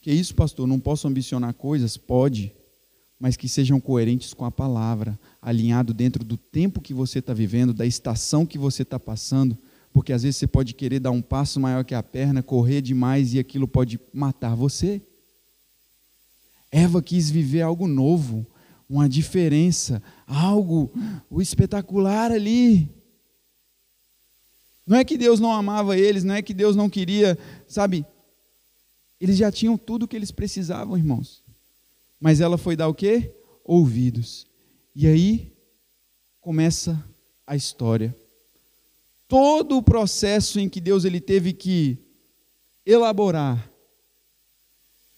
[0.00, 0.66] Que isso, pastor?
[0.66, 1.98] Não posso ambicionar coisas?
[1.98, 2.50] Pode,
[3.18, 7.74] mas que sejam coerentes com a palavra, alinhado dentro do tempo que você está vivendo,
[7.74, 9.54] da estação que você está passando,
[9.92, 13.34] porque às vezes você pode querer dar um passo maior que a perna, correr demais
[13.34, 15.02] e aquilo pode matar você.
[16.72, 18.46] Eva quis viver algo novo,
[18.90, 20.90] uma diferença, algo
[21.30, 22.90] o espetacular ali.
[24.84, 28.04] Não é que Deus não amava eles, não é que Deus não queria, sabe,
[29.20, 31.40] eles já tinham tudo o que eles precisavam, irmãos.
[32.18, 33.32] Mas ela foi dar o quê?
[33.64, 34.44] Ouvidos.
[34.96, 35.52] E aí
[36.40, 37.00] começa
[37.46, 38.16] a história.
[39.28, 41.96] Todo o processo em que Deus ele teve que
[42.84, 43.70] elaborar.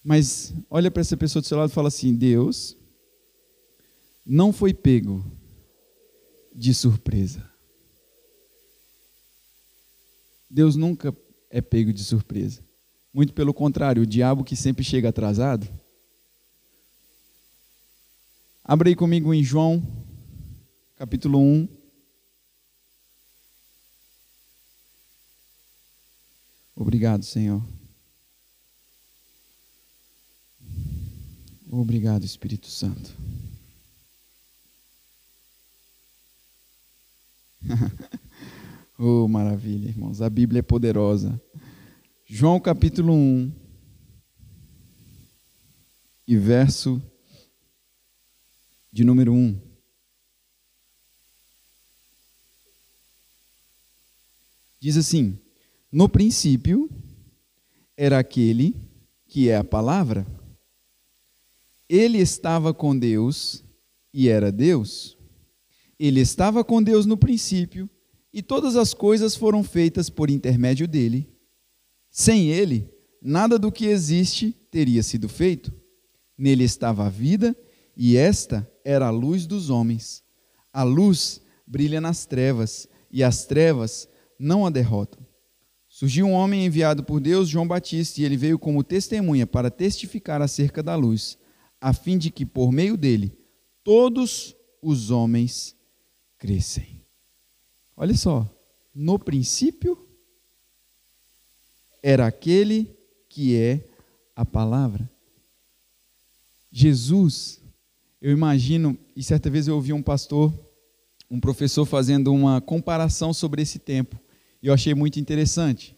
[0.03, 2.77] Mas olha para essa pessoa do seu lado e fala assim: Deus
[4.25, 5.23] não foi pego
[6.53, 7.49] de surpresa.
[10.49, 11.15] Deus nunca
[11.49, 12.63] é pego de surpresa.
[13.13, 15.67] Muito pelo contrário, o diabo que sempre chega atrasado.
[18.63, 19.85] Abra aí comigo em João,
[20.95, 21.67] capítulo 1.
[26.75, 27.63] Obrigado, Senhor.
[31.69, 33.15] Obrigado, Espírito Santo.
[38.97, 40.21] oh, maravilha, irmãos.
[40.21, 41.41] A Bíblia é poderosa.
[42.25, 43.51] João capítulo 1
[46.27, 47.01] e verso
[48.91, 49.59] de número 1.
[54.79, 55.39] Diz assim:
[55.91, 56.89] No princípio
[57.95, 58.75] era aquele
[59.27, 60.27] que é a palavra.
[61.87, 63.63] Ele estava com Deus
[64.13, 65.12] e era Deus.
[65.99, 67.89] Ele estava com Deus no princípio
[68.33, 71.33] e todas as coisas foram feitas por intermédio dele
[72.15, 72.87] sem ele,
[73.19, 75.73] nada do que existe teria sido feito.
[76.37, 77.57] Nele estava a vida,
[77.97, 80.23] e esta era a luz dos homens.
[80.71, 84.07] A luz brilha nas trevas, e as trevas
[84.39, 85.25] não a derrotam.
[85.89, 90.39] Surgiu um homem enviado por Deus, João Batista, e ele veio como testemunha para testificar
[90.39, 91.35] acerca da luz,
[91.81, 93.35] a fim de que por meio dele
[93.83, 95.75] todos os homens
[96.43, 97.01] crescem.
[97.95, 98.45] Olha só,
[98.93, 99.97] no princípio
[102.03, 102.93] era aquele
[103.29, 103.87] que é
[104.35, 105.09] a palavra.
[106.69, 107.61] Jesus,
[108.21, 110.53] eu imagino, e certa vez eu ouvi um pastor,
[111.31, 114.19] um professor fazendo uma comparação sobre esse tempo,
[114.61, 115.95] e eu achei muito interessante.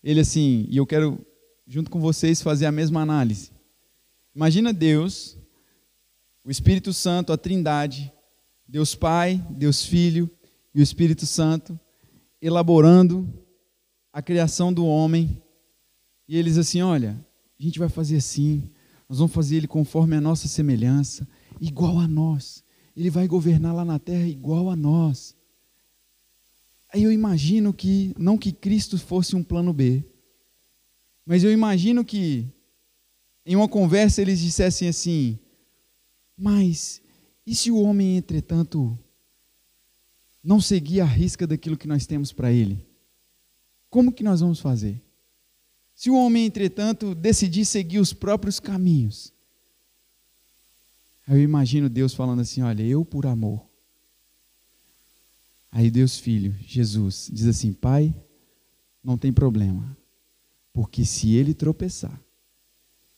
[0.00, 1.18] Ele assim, e eu quero
[1.66, 3.50] junto com vocês fazer a mesma análise.
[4.32, 5.36] Imagina Deus,
[6.44, 8.12] o Espírito Santo, a Trindade,
[8.68, 10.30] Deus Pai, Deus Filho
[10.74, 11.78] e o Espírito Santo,
[12.40, 13.26] elaborando
[14.12, 15.42] a criação do homem
[16.28, 17.16] e eles assim: olha,
[17.58, 18.70] a gente vai fazer assim,
[19.08, 21.26] nós vamos fazer ele conforme a nossa semelhança,
[21.58, 22.62] igual a nós.
[22.94, 25.34] Ele vai governar lá na terra igual a nós.
[26.92, 30.04] Aí eu imagino que, não que Cristo fosse um plano B,
[31.24, 32.46] mas eu imagino que
[33.46, 35.38] em uma conversa eles dissessem assim:
[36.36, 37.00] Mas
[37.48, 38.98] e se o homem, entretanto,
[40.44, 42.86] não seguir a risca daquilo que nós temos para ele,
[43.88, 45.02] como que nós vamos fazer?
[45.94, 49.32] Se o homem, entretanto, decidir seguir os próprios caminhos,
[51.26, 53.66] eu imagino Deus falando assim: olha, eu por amor.
[55.72, 58.14] Aí Deus Filho, Jesus, diz assim: Pai,
[59.02, 59.96] não tem problema,
[60.70, 62.20] porque se ele tropeçar,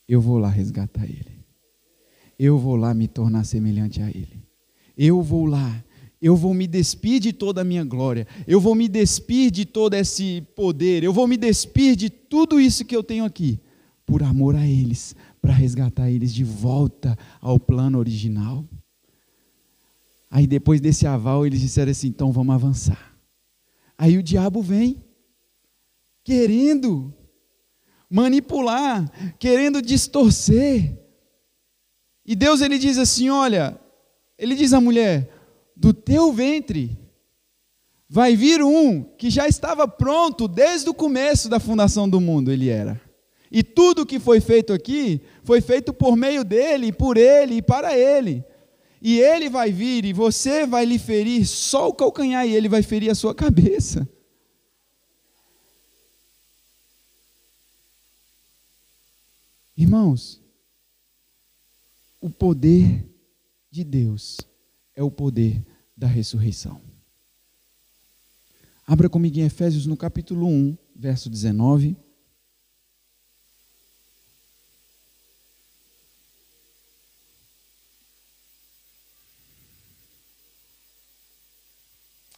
[0.07, 1.40] eu vou lá resgatar ele.
[2.41, 4.41] Eu vou lá me tornar semelhante a ele.
[4.97, 5.83] Eu vou lá
[6.21, 9.95] eu vou me despir de toda a minha glória, eu vou me despir de todo
[9.95, 13.59] esse poder, eu vou me despir de tudo isso que eu tenho aqui,
[14.05, 18.63] por amor a eles, para resgatar eles de volta ao plano original.
[20.29, 23.17] Aí depois desse aval, eles disseram assim: então vamos avançar.
[23.97, 25.03] Aí o diabo vem,
[26.23, 27.11] querendo
[28.07, 31.00] manipular, querendo distorcer.
[32.25, 33.79] E Deus ele diz assim: olha,
[34.37, 35.29] ele diz à mulher:
[35.75, 36.97] do teu ventre
[38.07, 42.69] vai vir um que já estava pronto desde o começo da fundação do mundo, ele
[42.69, 42.99] era.
[43.51, 47.97] E tudo que foi feito aqui foi feito por meio dele, por ele e para
[47.97, 48.43] ele.
[49.01, 52.83] E ele vai vir e você vai lhe ferir só o calcanhar e ele vai
[52.83, 54.07] ferir a sua cabeça.
[59.75, 60.40] Irmãos,
[62.21, 63.03] o poder
[63.71, 64.37] de Deus
[64.95, 65.65] é o poder
[65.97, 66.79] da ressurreição.
[68.85, 71.97] Abra comigo em Efésios no capítulo 1, verso 19.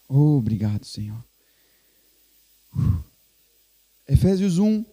[0.08, 1.26] Oh, obrigado, Senhor.
[4.08, 4.86] Efésios 1,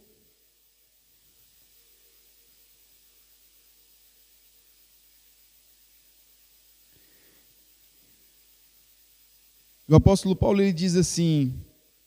[9.90, 11.52] O apóstolo Paulo ele diz assim,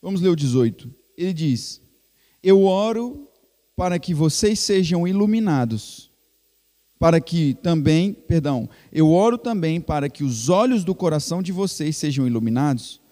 [0.00, 0.90] vamos ler o 18.
[1.18, 1.82] Ele diz:
[2.42, 3.28] Eu oro
[3.76, 6.10] para que vocês sejam iluminados,
[6.98, 11.94] para que também, perdão, eu oro também para que os olhos do coração de vocês
[11.98, 13.02] sejam iluminados,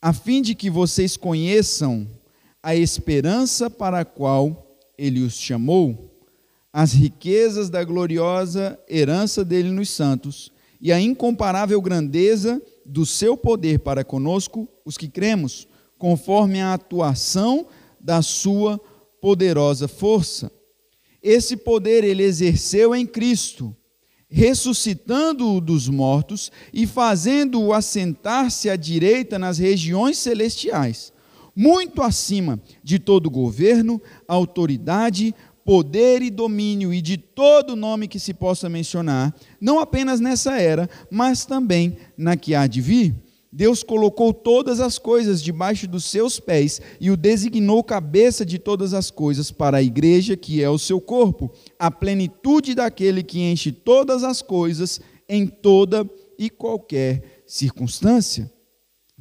[0.00, 2.06] a fim de que vocês conheçam
[2.62, 6.08] a esperança para a qual ele os chamou,
[6.72, 13.78] as riquezas da gloriosa herança dele nos santos e a incomparável grandeza do seu poder
[13.78, 17.66] para conosco, os que cremos, conforme a atuação
[18.00, 18.80] da sua
[19.20, 20.50] poderosa força.
[21.22, 23.76] Esse poder ele exerceu em Cristo,
[24.28, 31.12] ressuscitando-o dos mortos e fazendo-o assentar-se à direita nas regiões celestiais,
[31.54, 35.34] muito acima de todo governo, autoridade,
[35.70, 40.90] poder e domínio e de todo nome que se possa mencionar, não apenas nessa era,
[41.08, 43.14] mas também na que há de vir.
[43.52, 48.92] Deus colocou todas as coisas debaixo dos seus pés e o designou cabeça de todas
[48.92, 53.70] as coisas para a igreja, que é o seu corpo, a plenitude daquele que enche
[53.70, 56.04] todas as coisas em toda
[56.36, 58.50] e qualquer circunstância.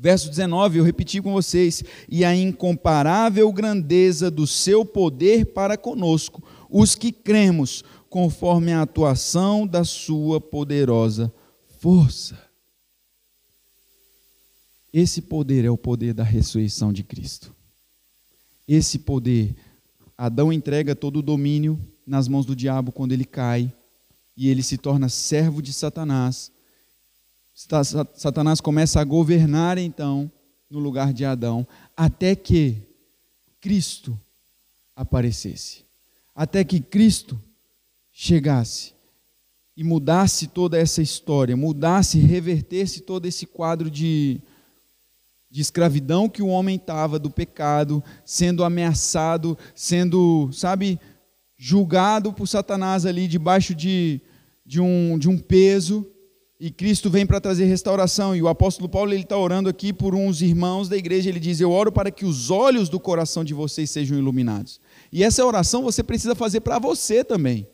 [0.01, 6.41] Verso 19, eu repeti com vocês, e a incomparável grandeza do seu poder para conosco,
[6.69, 11.33] os que cremos, conforme a atuação da sua poderosa
[11.79, 12.39] força.
[14.93, 17.53] Esse poder é o poder da ressurreição de Cristo.
[18.65, 19.53] Esse poder,
[20.17, 23.69] Adão entrega todo o domínio nas mãos do diabo quando ele cai,
[24.37, 26.53] e ele se torna servo de Satanás
[28.15, 30.31] Satanás começa a governar então
[30.69, 31.67] no lugar de Adão,
[31.97, 32.77] até que
[33.59, 34.17] Cristo
[34.95, 35.83] aparecesse,
[36.33, 37.37] até que Cristo
[38.13, 38.93] chegasse
[39.75, 44.39] e mudasse toda essa história, mudasse, revertesse todo esse quadro de,
[45.51, 50.97] de escravidão que o homem estava, do pecado, sendo ameaçado, sendo, sabe,
[51.57, 54.21] julgado por Satanás ali debaixo de,
[54.65, 56.09] de, um, de um peso
[56.59, 58.35] e Cristo vem para trazer restauração.
[58.35, 61.29] E o apóstolo Paulo ele está orando aqui por uns irmãos da igreja.
[61.29, 64.81] Ele diz: Eu oro para que os olhos do coração de vocês sejam iluminados.
[65.11, 67.65] E essa oração você precisa fazer para você também.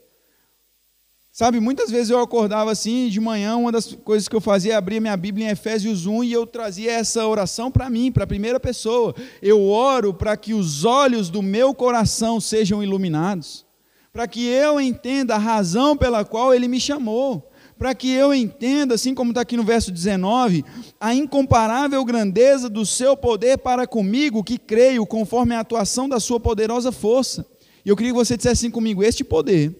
[1.31, 4.75] Sabe, muitas vezes eu acordava assim, de manhã, uma das coisas que eu fazia é
[4.77, 8.27] abrir minha Bíblia em Efésios 1 e eu trazia essa oração para mim, para a
[8.27, 9.13] primeira pessoa.
[9.41, 13.65] Eu oro para que os olhos do meu coração sejam iluminados,
[14.13, 18.95] para que eu entenda a razão pela qual ele me chamou para que eu entenda,
[18.95, 20.63] assim como está aqui no verso 19,
[20.99, 26.39] a incomparável grandeza do seu poder para comigo, que creio, conforme a atuação da sua
[26.39, 27.45] poderosa força.
[27.85, 29.75] E eu queria que você dissesse assim comigo: este poder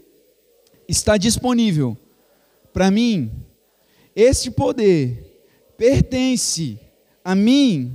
[0.88, 1.98] está disponível
[2.74, 3.32] para mim,
[4.16, 5.42] este poder
[5.78, 6.78] pertence
[7.24, 7.94] a mim,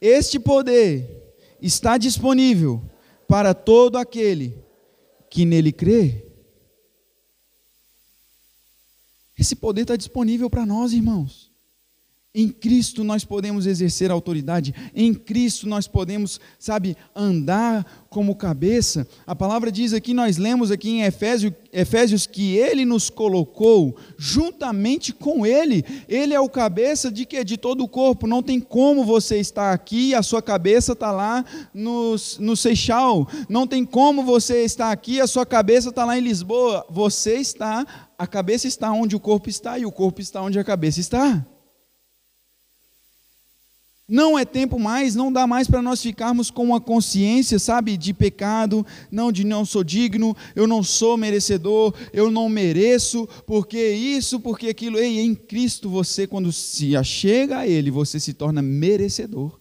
[0.00, 1.08] este poder
[1.62, 2.82] está disponível
[3.28, 4.54] para todo aquele
[5.30, 6.25] que nele crê.
[9.38, 11.50] Esse poder está disponível para nós, irmãos.
[12.38, 19.08] Em Cristo nós podemos exercer autoridade, em Cristo nós podemos, sabe, andar como cabeça.
[19.26, 25.14] A palavra diz aqui, nós lemos aqui em Efésios, Efésios que ele nos colocou juntamente
[25.14, 25.82] com ele.
[26.06, 28.26] Ele é o cabeça de que de todo o corpo.
[28.26, 33.26] Não tem como você estar aqui e a sua cabeça está lá no, no Seixal.
[33.48, 36.86] Não tem como você estar aqui e a sua cabeça está lá em Lisboa.
[36.90, 40.64] Você está, a cabeça está onde o corpo está e o corpo está onde a
[40.64, 41.44] cabeça está.
[44.08, 48.14] Não é tempo mais, não dá mais para nós ficarmos com uma consciência, sabe, de
[48.14, 54.38] pecado, não de não sou digno, eu não sou merecedor, eu não mereço, porque isso,
[54.38, 54.96] porque aquilo.
[54.96, 59.58] Ei, em Cristo você, quando se achega a Ele, você se torna merecedor.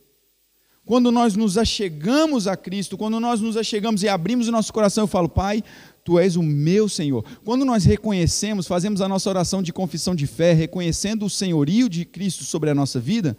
[0.85, 5.05] Quando nós nos achegamos a Cristo, quando nós nos achegamos e abrimos o nosso coração,
[5.05, 5.63] eu falo, Pai,
[6.05, 7.25] Tu és o meu Senhor.
[7.43, 12.05] Quando nós reconhecemos, fazemos a nossa oração de confissão de fé, reconhecendo o senhorio de
[12.05, 13.35] Cristo sobre a nossa vida,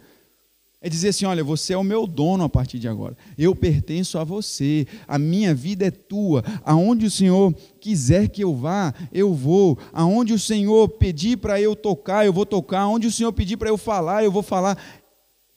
[0.81, 3.15] é dizer assim: olha, você é o meu dono a partir de agora.
[3.37, 4.85] Eu pertenço a você.
[5.07, 6.43] A minha vida é tua.
[6.65, 9.79] Aonde o Senhor quiser que eu vá, eu vou.
[9.93, 12.81] Aonde o Senhor pedir para eu tocar, eu vou tocar.
[12.81, 14.77] Aonde o Senhor pedir para eu falar, eu vou falar.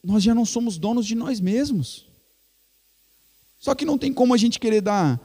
[0.03, 2.07] Nós já não somos donos de nós mesmos.
[3.59, 5.21] Só que não tem como a gente querer dar,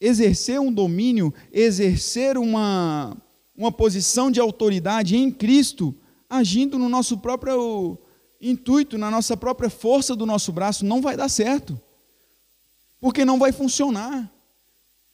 [0.00, 3.16] exercer um domínio, exercer uma,
[3.56, 5.94] uma posição de autoridade em Cristo,
[6.28, 7.98] agindo no nosso próprio
[8.40, 11.78] intuito, na nossa própria força do nosso braço, não vai dar certo.
[12.98, 14.30] Porque não vai funcionar.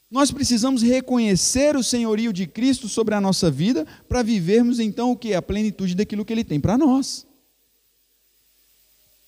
[0.09, 5.17] Nós precisamos reconhecer o senhorio de Cristo sobre a nossa vida para vivermos então o
[5.17, 5.35] que?
[5.35, 7.26] A plenitude daquilo que Ele tem para nós.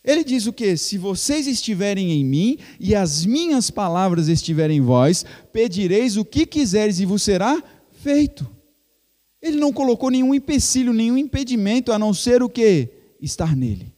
[0.08, 0.74] Ele diz o que?
[0.74, 6.46] Se vocês estiverem em mim e as minhas palavras estiverem em vós, pedireis o que
[6.46, 8.48] quiseres e vos será feito.
[9.42, 12.88] Ele não colocou nenhum empecilho, nenhum impedimento, a não ser o que?
[13.20, 13.92] estar nele.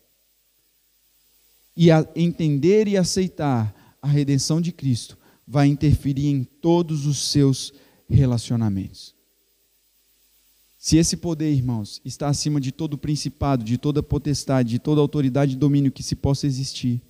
[1.76, 7.72] E entender e aceitar a redenção de Cristo vai interferir em todos os seus
[8.08, 9.14] relacionamentos.
[10.82, 15.52] Se esse poder, irmãos, está acima de todo principado, de toda potestade, de toda autoridade
[15.52, 17.02] e domínio que se possa existir,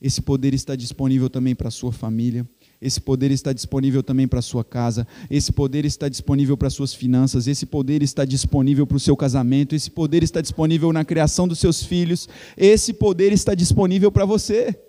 [0.00, 2.48] esse poder está disponível também para a sua família,
[2.80, 6.74] esse poder está disponível também para a sua casa, esse poder está disponível para as
[6.74, 11.04] suas finanças, esse poder está disponível para o seu casamento, esse poder está disponível na
[11.04, 14.80] criação dos seus filhos, esse poder está disponível para você.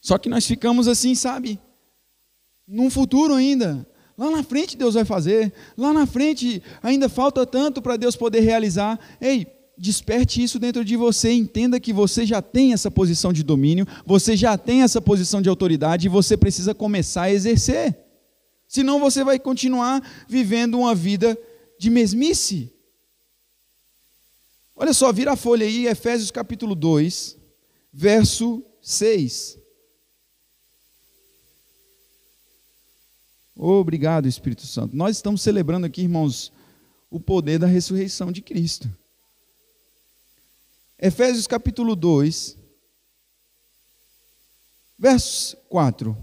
[0.00, 1.58] Só que nós ficamos assim, sabe?
[2.64, 3.84] Num futuro ainda.
[4.16, 8.40] Lá na frente Deus vai fazer, lá na frente ainda falta tanto para Deus poder
[8.40, 8.98] realizar.
[9.20, 13.86] Ei, desperte isso dentro de você, entenda que você já tem essa posição de domínio,
[14.06, 17.94] você já tem essa posição de autoridade e você precisa começar a exercer.
[18.66, 21.38] Senão você vai continuar vivendo uma vida
[21.78, 22.72] de mesmice.
[24.74, 27.36] Olha só, vira a folha aí, Efésios capítulo 2,
[27.92, 29.58] verso 6.
[33.56, 34.94] Obrigado, Espírito Santo.
[34.94, 36.52] Nós estamos celebrando aqui, irmãos,
[37.10, 38.86] o poder da ressurreição de Cristo.
[40.98, 42.56] Efésios capítulo 2,
[44.98, 46.16] verso 4.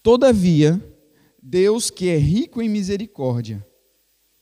[0.00, 0.80] Todavia,
[1.42, 3.66] Deus que é rico em misericórdia,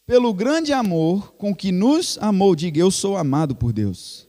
[0.07, 4.29] pelo grande amor com que nos amou, diga eu sou amado por Deus.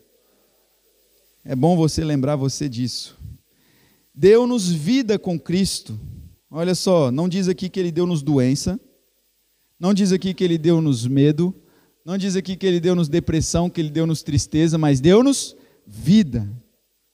[1.44, 3.18] É bom você lembrar você disso.
[4.14, 6.00] Deu-nos vida com Cristo.
[6.52, 8.80] Olha só, não diz aqui que ele deu-nos doença,
[9.80, 11.54] não diz aqui que ele deu-nos medo,
[12.04, 16.50] não diz aqui que ele deu-nos depressão, que ele deu-nos tristeza, mas deu-nos vida.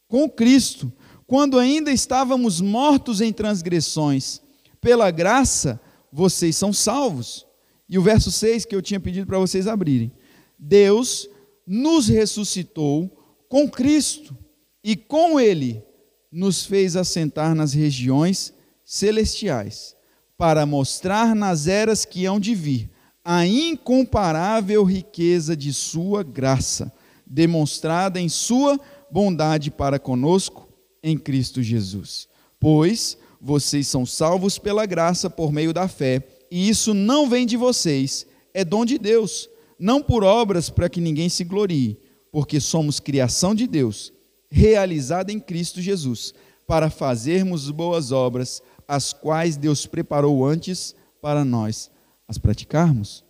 [0.08, 0.91] Com Cristo,
[1.28, 4.41] quando ainda estávamos mortos em transgressões,
[4.80, 7.45] pela graça vocês são salvos.
[7.89, 10.13] E o verso 6 que eu tinha pedido para vocês abrirem.
[10.58, 11.27] Deus
[11.67, 13.12] nos ressuscitou
[13.50, 14.36] com Cristo
[14.81, 15.83] e com Ele
[16.31, 18.54] nos fez assentar nas regiões
[18.86, 19.96] celestiais,
[20.38, 22.90] para mostrar nas eras que hão de vir
[23.23, 26.94] a incomparável riqueza de Sua graça,
[27.25, 28.79] demonstrada em Sua
[29.10, 30.69] bondade para conosco
[31.02, 32.27] em Cristo Jesus.
[32.60, 36.21] Pois vocês são salvos pela graça por meio da fé,
[36.52, 41.02] e isso não vem de vocês, é dom de Deus, não por obras para que
[41.02, 41.98] ninguém se glorie,
[42.31, 44.13] porque somos criação de Deus,
[44.50, 46.33] realizada em Cristo Jesus,
[46.67, 51.90] para fazermos boas obras, as quais Deus preparou antes para nós
[52.27, 53.23] as praticarmos?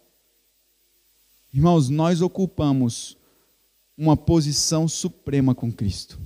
[1.54, 3.18] Irmãos, nós ocupamos
[3.98, 6.20] uma posição suprema com Cristo.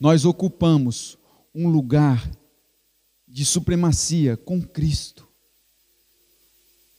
[0.00, 1.18] Nós ocupamos
[1.54, 2.30] um lugar
[3.28, 5.26] de supremacia com Cristo.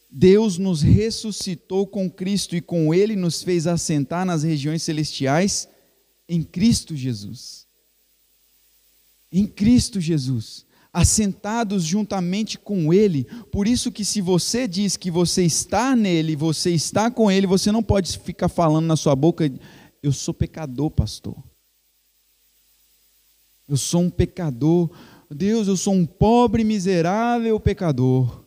[0.09, 5.67] Deus nos ressuscitou com Cristo e com Ele nos fez assentar nas regiões celestiais
[6.29, 7.65] em Cristo Jesus.
[9.31, 10.66] Em Cristo Jesus
[10.97, 13.25] assentados juntamente com Ele.
[13.51, 17.71] Por isso que se você diz que você está nele, você está com Ele, você
[17.71, 19.47] não pode ficar falando na sua boca,
[20.01, 21.37] eu sou pecador, pastor.
[23.69, 24.89] Eu sou um pecador.
[25.29, 28.43] Deus, eu sou um pobre, miserável pecador.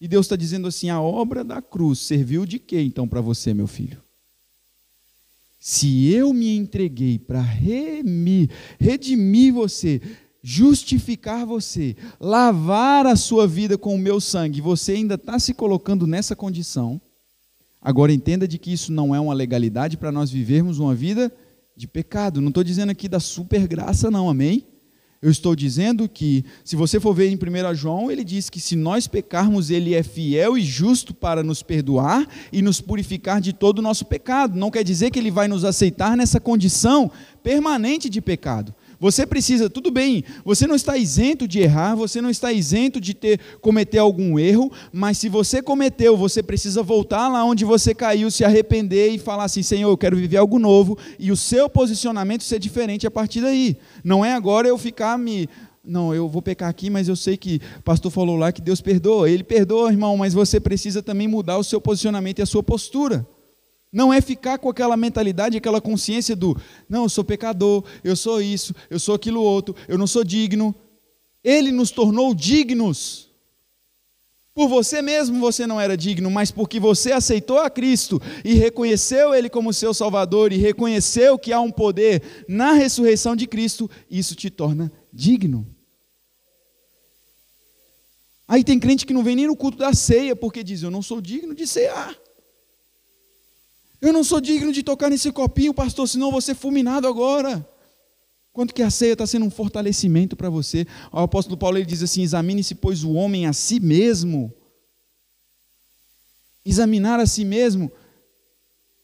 [0.00, 3.54] E Deus está dizendo assim: a obra da cruz serviu de quê então para você,
[3.54, 4.02] meu filho?
[5.60, 8.48] Se eu me entreguei para redimir
[9.54, 10.00] você,
[10.42, 16.06] justificar você, lavar a sua vida com o meu sangue, você ainda está se colocando
[16.06, 17.00] nessa condição.
[17.80, 21.32] Agora entenda de que isso não é uma legalidade para nós vivermos uma vida
[21.76, 22.40] de pecado.
[22.40, 24.66] Não estou dizendo aqui da super graça, não, amém?
[25.20, 28.74] Eu estou dizendo que, se você for ver em 1 João, ele diz que se
[28.74, 33.78] nós pecarmos, ele é fiel e justo para nos perdoar e nos purificar de todo
[33.78, 34.58] o nosso pecado.
[34.58, 37.08] Não quer dizer que ele vai nos aceitar nessa condição
[37.40, 38.74] permanente de pecado.
[39.02, 43.14] Você precisa, tudo bem, você não está isento de errar, você não está isento de
[43.14, 48.30] ter cometer algum erro, mas se você cometeu, você precisa voltar lá onde você caiu,
[48.30, 52.44] se arrepender e falar assim: Senhor, eu quero viver algo novo, e o seu posicionamento
[52.44, 53.76] ser diferente a partir daí.
[54.04, 55.48] Não é agora eu ficar me
[55.84, 58.80] não, eu vou pecar aqui, mas eu sei que o pastor falou lá que Deus
[58.80, 59.28] perdoa.
[59.28, 63.26] Ele perdoa, irmão, mas você precisa também mudar o seu posicionamento e a sua postura.
[63.92, 66.56] Não é ficar com aquela mentalidade, aquela consciência do,
[66.88, 70.74] não, eu sou pecador, eu sou isso, eu sou aquilo outro, eu não sou digno.
[71.44, 73.28] Ele nos tornou dignos.
[74.54, 79.34] Por você mesmo você não era digno, mas porque você aceitou a Cristo e reconheceu
[79.34, 84.34] Ele como seu Salvador e reconheceu que há um poder na ressurreição de Cristo, isso
[84.34, 85.66] te torna digno.
[88.46, 91.00] Aí tem crente que não vem nem no culto da ceia porque diz: Eu não
[91.00, 92.14] sou digno de cear.
[94.02, 97.64] Eu não sou digno de tocar nesse copinho, pastor, senão eu vou ser fulminado agora.
[98.52, 100.84] Quanto que a ceia está sendo um fortalecimento para você.
[101.12, 104.52] O apóstolo Paulo ele diz assim: examine-se, pois, o homem a si mesmo.
[106.64, 107.92] Examinar a si mesmo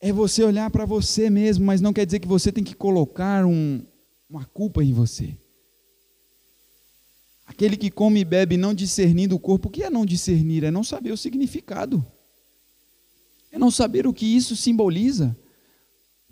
[0.00, 3.46] é você olhar para você mesmo, mas não quer dizer que você tem que colocar
[3.46, 3.80] um,
[4.28, 5.32] uma culpa em você.
[7.46, 10.64] Aquele que come e bebe não discernindo o corpo, o que é não discernir?
[10.64, 12.04] É não saber o significado
[13.58, 15.36] é não saber o que isso simboliza.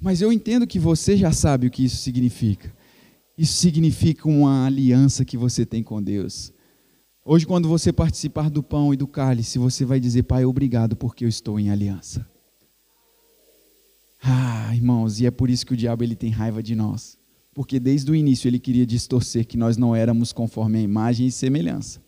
[0.00, 2.72] Mas eu entendo que você já sabe o que isso significa.
[3.36, 6.52] Isso significa uma aliança que você tem com Deus.
[7.24, 11.24] Hoje, quando você participar do pão e do cálice, você vai dizer, Pai, obrigado porque
[11.24, 12.26] eu estou em aliança.
[14.22, 17.18] Ah, irmãos, e é por isso que o diabo ele tem raiva de nós.
[17.52, 21.32] Porque desde o início ele queria distorcer que nós não éramos conforme a imagem e
[21.32, 22.00] semelhança.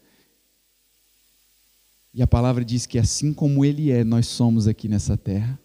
[2.19, 5.57] E a palavra diz que assim como Ele é, nós somos aqui nessa terra.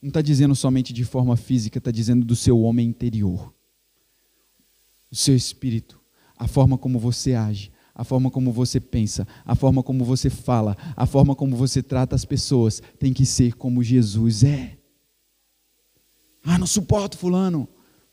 [0.00, 3.52] Não está dizendo somente de forma física, está dizendo do seu homem interior.
[5.10, 6.00] O seu espírito,
[6.36, 10.76] a forma como você age, a forma como você pensa, a forma como você fala,
[10.94, 14.78] a forma como você trata as pessoas, tem que ser como Jesus é.
[16.44, 17.68] Ah, não suporto fulano,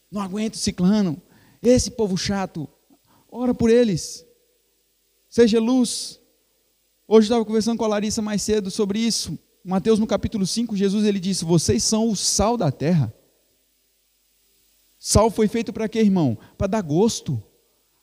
[0.09, 1.21] não aguento ciclano,
[1.61, 2.67] esse povo chato,
[3.31, 4.25] ora por eles.
[5.29, 6.22] Seja luz,
[7.06, 9.38] Hoje eu estava conversando com a Larissa mais cedo sobre isso.
[9.64, 13.14] Mateus no capítulo 5, Jesus ele disse: Vocês são o sal da terra.
[14.97, 16.38] Sal foi feito para quê, irmão?
[16.58, 17.41] Para dar gosto.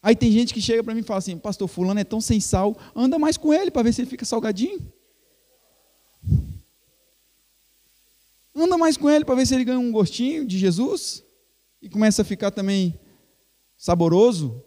[0.03, 2.41] Aí tem gente que chega para mim e fala assim: Pastor, Fulano é tão sem
[2.41, 4.81] sal, anda mais com ele para ver se ele fica salgadinho.
[8.55, 11.25] Anda mais com ele para ver se ele ganha um gostinho de Jesus
[11.81, 12.99] e começa a ficar também
[13.79, 14.63] saboroso.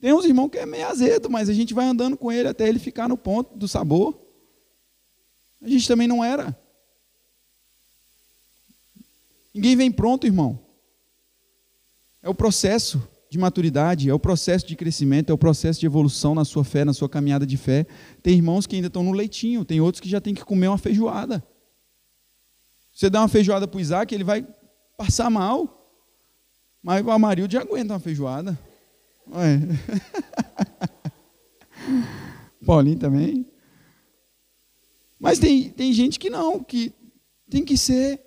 [0.00, 2.68] Tem uns irmãos que é meio azedo, mas a gente vai andando com ele até
[2.68, 4.18] ele ficar no ponto do sabor.
[5.62, 6.56] A gente também não era.
[9.54, 10.58] Ninguém vem pronto, irmão.
[12.22, 16.34] É o processo de maturidade, é o processo de crescimento, é o processo de evolução
[16.34, 17.86] na sua fé, na sua caminhada de fé.
[18.22, 20.78] Tem irmãos que ainda estão no leitinho, tem outros que já têm que comer uma
[20.78, 21.42] feijoada.
[22.92, 24.46] Você dá uma feijoada para o Isaac, ele vai
[24.96, 25.72] passar mal.
[26.82, 28.58] Mas o Amarildo já aguenta uma feijoada.
[32.64, 33.46] Paulinho também.
[35.18, 36.92] Mas tem, tem gente que não, que
[37.48, 38.20] tem que ser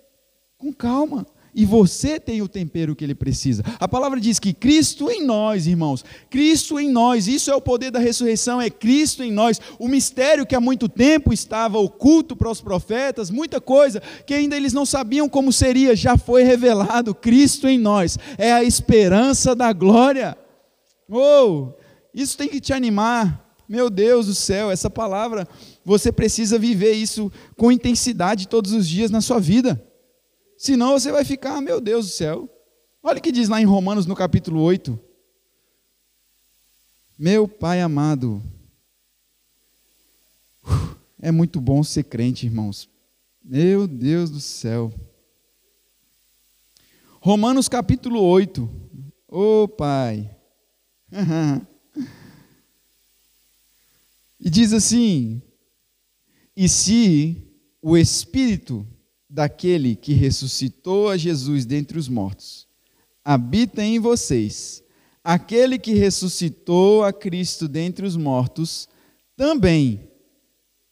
[0.58, 1.26] com calma.
[1.54, 3.64] e você tem o tempero que ele precisa.
[3.78, 7.90] A palavra diz que Cristo em nós, irmãos, Cristo em nós, isso é o poder
[7.90, 9.60] da ressurreição, é Cristo em nós.
[9.78, 14.56] O mistério que há muito tempo estava oculto para os profetas, muita coisa que ainda
[14.56, 17.14] eles não sabiam como seria, já foi revelado.
[17.14, 20.36] Cristo em nós é a esperança da glória.
[21.10, 21.72] Oh,
[22.14, 23.48] isso tem que te animar.
[23.68, 25.46] Meu Deus do céu, essa palavra,
[25.84, 29.80] você precisa viver isso com intensidade todos os dias na sua vida.
[30.56, 32.48] Senão você vai ficar, meu Deus do céu.
[33.02, 34.98] Olha o que diz lá em Romanos no capítulo 8.
[37.18, 38.42] Meu Pai amado,
[41.20, 42.88] é muito bom ser crente, irmãos.
[43.44, 44.92] Meu Deus do céu.
[47.20, 48.68] Romanos capítulo 8.
[49.28, 50.39] Ô oh, Pai.
[54.38, 55.42] E diz assim:
[56.56, 57.42] E se
[57.82, 58.86] o Espírito
[59.28, 62.66] daquele que ressuscitou a Jesus dentre os mortos
[63.24, 64.82] habita em vocês,
[65.22, 68.88] aquele que ressuscitou a Cristo dentre os mortos
[69.36, 70.08] também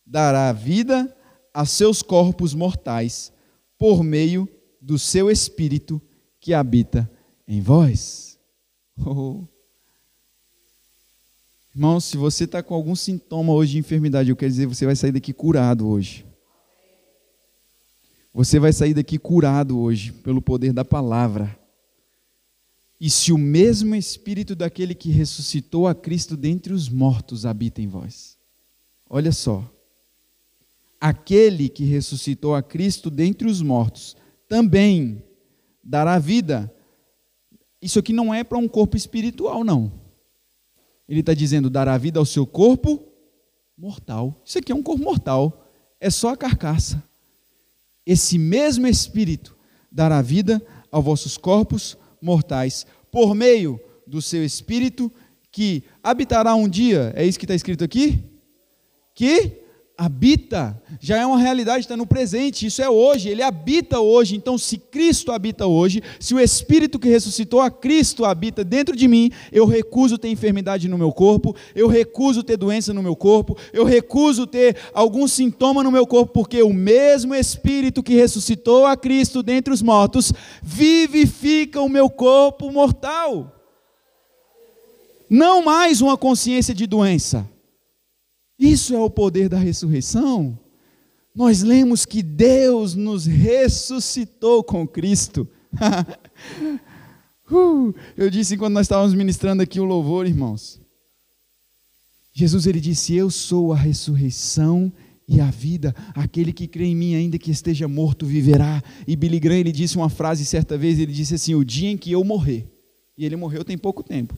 [0.07, 1.15] dará vida
[1.53, 3.33] a seus corpos mortais
[3.79, 4.49] por meio
[4.81, 6.01] do seu Espírito
[6.41, 7.11] que habita
[7.47, 8.39] em vós.
[9.05, 9.58] Oh.
[11.79, 14.97] Irmão, se você está com algum sintoma hoje de enfermidade, eu quero dizer, você vai
[14.97, 16.27] sair daqui curado hoje.
[18.35, 21.57] Você vai sair daqui curado hoje, pelo poder da palavra.
[23.01, 27.87] E se o mesmo Espírito daquele que ressuscitou a Cristo dentre os mortos habita em
[27.87, 28.37] vós.
[29.09, 29.65] Olha só.
[31.01, 34.17] Aquele que ressuscitou a Cristo dentre os mortos
[34.49, 35.23] também
[35.81, 36.75] dará vida.
[37.81, 40.08] Isso aqui não é para um corpo espiritual, não.
[41.09, 43.03] Ele está dizendo: dará vida ao seu corpo
[43.77, 44.41] mortal.
[44.45, 45.67] Isso aqui é um corpo mortal,
[46.01, 47.03] é só a carcaça.
[48.05, 49.57] Esse mesmo Espírito
[49.91, 55.11] dará vida aos vossos corpos mortais, por meio do seu Espírito
[55.51, 58.23] que habitará um dia, é isso que está escrito aqui?
[59.15, 59.63] Que
[59.99, 64.37] habita, já é uma realidade, está no presente, isso é hoje, ele habita hoje.
[64.37, 69.09] Então, se Cristo habita hoje, se o Espírito que ressuscitou a Cristo habita dentro de
[69.09, 73.59] mim, eu recuso ter enfermidade no meu corpo, eu recuso ter doença no meu corpo,
[73.73, 78.97] eu recuso ter algum sintoma no meu corpo, porque o mesmo Espírito que ressuscitou a
[78.97, 80.33] Cristo dentre os mortos
[80.63, 83.53] vivifica o meu corpo mortal.
[85.29, 87.58] Não mais uma consciência de doença
[88.59, 90.59] isso é o poder da ressurreição.
[91.35, 95.49] Nós lemos que Deus nos ressuscitou com Cristo.
[97.51, 100.81] uh, eu disse quando nós estávamos ministrando aqui o louvor, irmãos.
[102.33, 104.93] Jesus ele disse: Eu sou a ressurreição
[105.29, 105.95] e a vida.
[106.15, 108.83] Aquele que crê em mim, ainda que esteja morto, viverá.
[109.07, 110.99] E Billy Graham ele disse uma frase certa vez.
[110.99, 112.67] Ele disse assim: O dia em que eu morrer.
[113.17, 114.37] E ele morreu tem pouco tempo.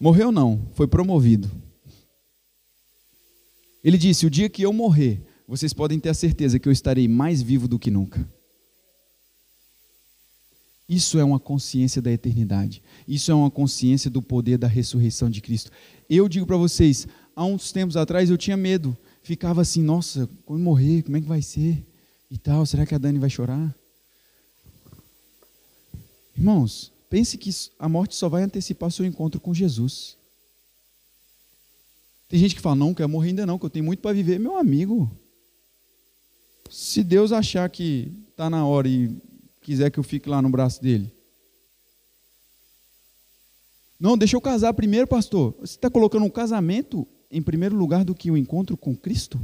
[0.00, 1.50] Morreu não, foi promovido.
[3.82, 7.08] Ele disse: O dia que eu morrer, vocês podem ter a certeza que eu estarei
[7.08, 8.28] mais vivo do que nunca.
[10.88, 12.82] Isso é uma consciência da eternidade.
[13.06, 15.70] Isso é uma consciência do poder da ressurreição de Cristo.
[16.08, 18.96] Eu digo para vocês, há uns tempos atrás eu tinha medo.
[19.22, 21.84] Ficava assim, nossa, quando morrer, como é que vai ser?
[22.30, 23.74] E tal, será que a Dani vai chorar?
[26.34, 30.16] Irmãos, Pense que a morte só vai antecipar seu encontro com Jesus.
[32.28, 34.38] Tem gente que fala, não, quero morrer ainda não, que eu tenho muito para viver.
[34.38, 35.10] Meu amigo,
[36.70, 39.16] se Deus achar que está na hora e
[39.62, 41.10] quiser que eu fique lá no braço dele.
[43.98, 45.54] Não, deixa eu casar primeiro, pastor.
[45.60, 49.40] Você está colocando um casamento em primeiro lugar do que o encontro com Cristo?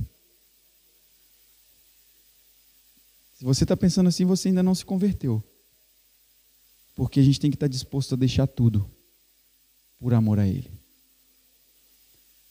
[3.34, 5.42] Se você está pensando assim, você ainda não se converteu.
[6.94, 8.88] Porque a gente tem que estar disposto a deixar tudo
[9.98, 10.70] por amor a Ele.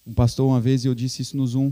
[0.06, 1.72] Um pastor, uma vez, eu disse isso no Zoom.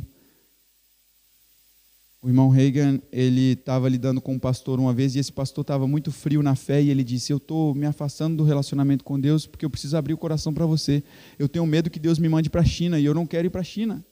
[2.22, 5.88] O irmão Reagan, ele estava lidando com um pastor uma vez e esse pastor estava
[5.88, 9.48] muito frio na fé e ele disse: Eu estou me afastando do relacionamento com Deus
[9.48, 11.04] porque eu preciso abrir o coração para você.
[11.40, 13.50] Eu tenho medo que Deus me mande para a China e eu não quero ir
[13.50, 14.06] para a China.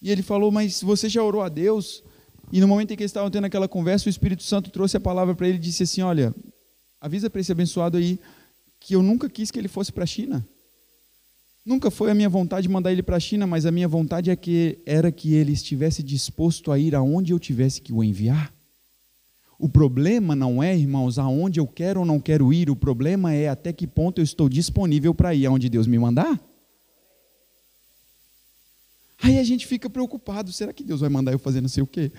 [0.00, 2.04] E ele falou: Mas você já orou a Deus?
[2.52, 5.00] E no momento em que eles estavam tendo aquela conversa, o Espírito Santo trouxe a
[5.00, 6.32] palavra para ele e disse assim: Olha,
[7.00, 8.18] Avisa para esse abençoado aí
[8.78, 10.46] que eu nunca quis que ele fosse para a China.
[11.64, 14.36] Nunca foi a minha vontade mandar ele para a China, mas a minha vontade é
[14.36, 18.52] que era que ele estivesse disposto a ir aonde eu tivesse que o enviar.
[19.58, 23.48] O problema não é, irmãos, aonde eu quero ou não quero ir, o problema é
[23.48, 26.40] até que ponto eu estou disponível para ir aonde Deus me mandar.
[29.22, 31.86] Aí a gente fica preocupado: será que Deus vai mandar eu fazer não sei o
[31.86, 32.10] quê?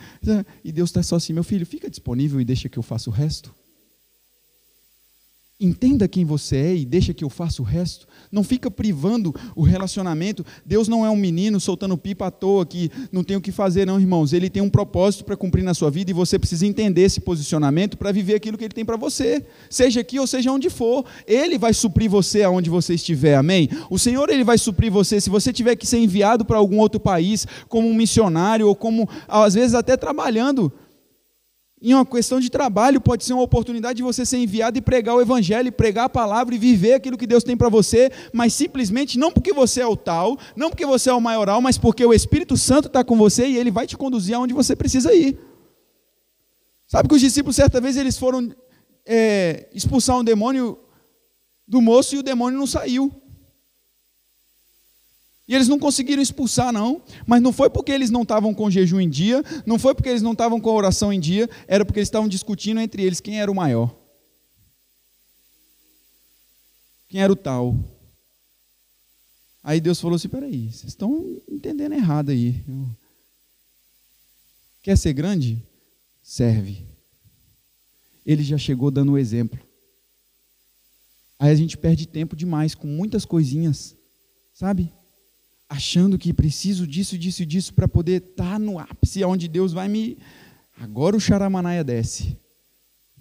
[0.63, 3.13] E Deus está só assim: meu filho, fica disponível e deixa que eu faça o
[3.13, 3.53] resto.
[5.64, 8.07] Entenda quem você é e deixa que eu faça o resto.
[8.32, 10.43] Não fica privando o relacionamento.
[10.66, 13.86] Deus não é um menino soltando pipa à toa que não tem o que fazer,
[13.86, 14.34] não, irmãos.
[14.34, 17.95] Ele tem um propósito para cumprir na sua vida e você precisa entender esse posicionamento
[17.95, 19.45] para viver aquilo que ele tem para você.
[19.70, 23.36] Seja aqui ou seja onde for, ele vai suprir você aonde você estiver.
[23.36, 23.70] Amém?
[23.88, 26.99] O Senhor ele vai suprir você se você tiver que ser enviado para algum outro
[26.99, 30.74] país como um missionário ou como às vezes até trabalhando
[31.82, 35.15] em uma questão de trabalho, pode ser uma oportunidade de você ser enviado e pregar
[35.15, 39.17] o Evangelho, pregar a palavra e viver aquilo que Deus tem para você, mas simplesmente
[39.17, 42.13] não porque você é o tal, não porque você é o maioral, mas porque o
[42.13, 45.39] Espírito Santo está com você e ele vai te conduzir aonde você precisa ir.
[46.88, 48.53] Sabe que os discípulos, certa vez, eles foram
[49.05, 50.77] é, expulsar um demônio
[51.67, 53.11] do moço e o demônio não saiu.
[55.51, 57.03] E eles não conseguiram expulsar, não.
[57.27, 60.21] Mas não foi porque eles não estavam com jejum em dia, não foi porque eles
[60.21, 63.51] não estavam com oração em dia, era porque eles estavam discutindo entre eles quem era
[63.51, 63.93] o maior.
[67.09, 67.77] Quem era o tal.
[69.61, 72.63] Aí Deus falou assim: peraí, vocês estão entendendo errado aí.
[74.81, 75.61] Quer ser grande?
[76.23, 76.87] Serve.
[78.25, 79.59] Ele já chegou dando o exemplo.
[81.37, 83.97] Aí a gente perde tempo demais com muitas coisinhas,
[84.53, 84.93] sabe?
[85.72, 89.72] Achando que preciso disso, disso e disso para poder estar tá no ápice onde Deus
[89.72, 90.17] vai me.
[90.78, 92.38] Agora o charamanaia desce.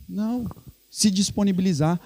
[0.08, 0.48] Não.
[0.90, 2.00] Se disponibilizar,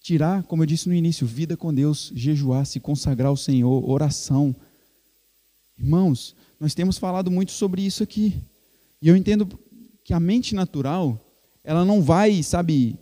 [0.00, 4.56] tirar, como eu disse no início, vida com Deus, jejuar, se consagrar ao Senhor, oração.
[5.78, 8.40] Irmãos, nós temos falado muito sobre isso aqui.
[9.02, 9.46] E eu entendo
[10.02, 11.20] que a mente natural,
[11.62, 12.98] ela não vai, sabe,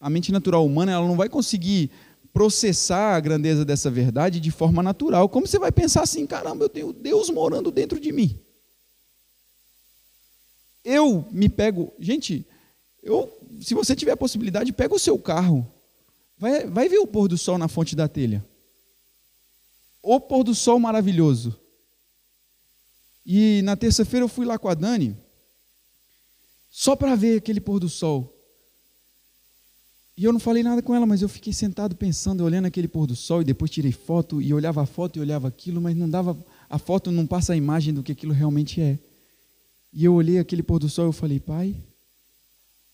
[0.00, 1.90] a mente natural humana, ela não vai conseguir
[2.32, 5.28] processar a grandeza dessa verdade de forma natural.
[5.28, 8.38] Como você vai pensar assim, caramba, eu tenho Deus morando dentro de mim?
[10.84, 12.46] Eu me pego, gente,
[13.02, 15.66] eu, se você tiver a possibilidade, pega o seu carro,
[16.38, 18.44] vai, vai ver o pôr do sol na fonte da telha.
[20.02, 21.54] O pôr do sol maravilhoso.
[23.24, 25.16] E na terça-feira eu fui lá com a Dani,
[26.70, 28.39] só para ver aquele pôr do sol.
[30.20, 33.06] E eu não falei nada com ela, mas eu fiquei sentado pensando, olhando aquele pôr
[33.06, 36.10] do sol, e depois tirei foto, e olhava a foto e olhava aquilo, mas não
[36.10, 36.36] dava,
[36.68, 38.98] a foto não passa a imagem do que aquilo realmente é.
[39.90, 41.74] E eu olhei aquele pôr do sol e falei, pai,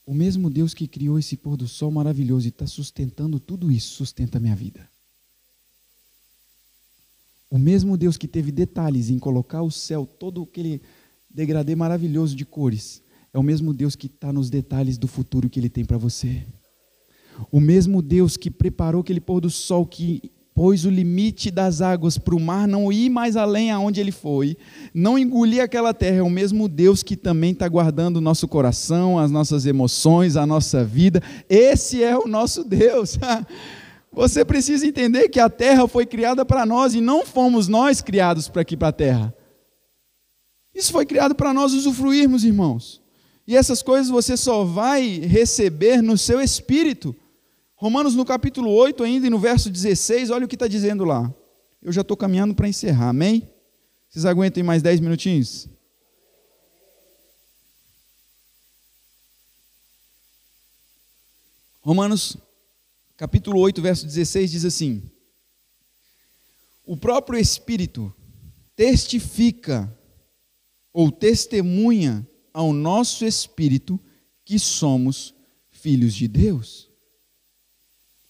[0.07, 3.95] o mesmo Deus que criou esse pôr do sol maravilhoso e está sustentando tudo isso,
[3.95, 4.89] sustenta a minha vida.
[7.51, 10.81] O mesmo Deus que teve detalhes em colocar o céu, todo aquele
[11.29, 13.03] degradê maravilhoso de cores,
[13.35, 16.47] é o mesmo Deus que está nos detalhes do futuro que Ele tem para você.
[17.51, 22.17] O mesmo Deus que preparou aquele pôr do sol, que pôs o limite das águas
[22.17, 24.57] para o mar não ir mais além aonde ele foi,
[24.95, 29.19] não engolir aquela terra, é o mesmo Deus que também está guardando o nosso coração,
[29.19, 31.23] as nossas emoções, a nossa vida.
[31.47, 33.19] Esse é o nosso Deus.
[34.11, 38.49] Você precisa entender que a terra foi criada para nós e não fomos nós criados
[38.49, 39.35] para aqui para a terra.
[40.75, 43.03] Isso foi criado para nós usufruirmos, irmãos.
[43.47, 47.15] E essas coisas você só vai receber no seu espírito.
[47.77, 51.33] Romanos no capítulo 8, ainda e no verso 16, olha o que está dizendo lá.
[51.83, 53.47] Eu já estou caminhando para encerrar, amém?
[54.09, 55.69] Vocês aguentem mais 10 minutinhos?
[61.83, 62.39] Romanos
[63.15, 65.03] capítulo 8, verso 16 diz assim:
[66.85, 68.13] O próprio Espírito
[68.75, 69.95] testifica
[70.95, 74.01] ou testemunha ao nosso espírito
[74.47, 75.35] que somos
[75.71, 76.86] filhos de Deus.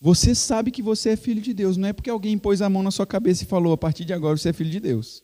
[0.06, 2.80] Você sabe que você é filho de Deus, não é porque alguém pôs a mão
[2.80, 5.20] na sua cabeça e falou: a partir de agora você é filho de Deus.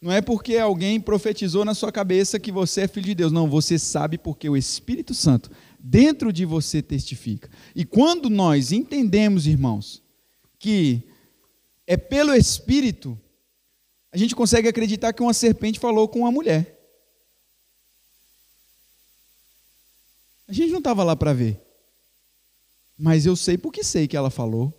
[0.00, 3.32] Não é porque alguém profetizou na sua cabeça que você é filho de Deus.
[3.32, 5.50] Não, você sabe porque o Espírito Santo
[5.80, 7.50] dentro de você testifica.
[7.74, 10.00] E quando nós entendemos, irmãos,
[10.60, 11.02] que
[11.84, 13.18] é pelo Espírito,
[14.12, 16.78] a gente consegue acreditar que uma serpente falou com uma mulher.
[20.46, 21.69] A gente não estava lá para ver.
[23.00, 24.74] Mas eu sei porque sei que ela falou.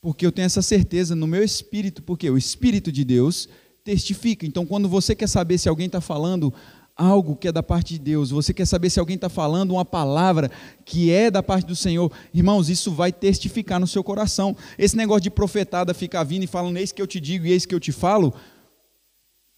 [0.00, 3.48] Porque eu tenho essa certeza no meu espírito, porque o Espírito de Deus
[3.82, 4.46] testifica.
[4.46, 6.52] Então, quando você quer saber se alguém está falando
[6.94, 9.84] algo que é da parte de Deus, você quer saber se alguém está falando uma
[9.84, 10.50] palavra
[10.84, 14.54] que é da parte do Senhor, irmãos, isso vai testificar no seu coração.
[14.76, 17.64] Esse negócio de profetada ficar vindo e falando, eis que eu te digo e eis
[17.64, 18.34] que eu te falo,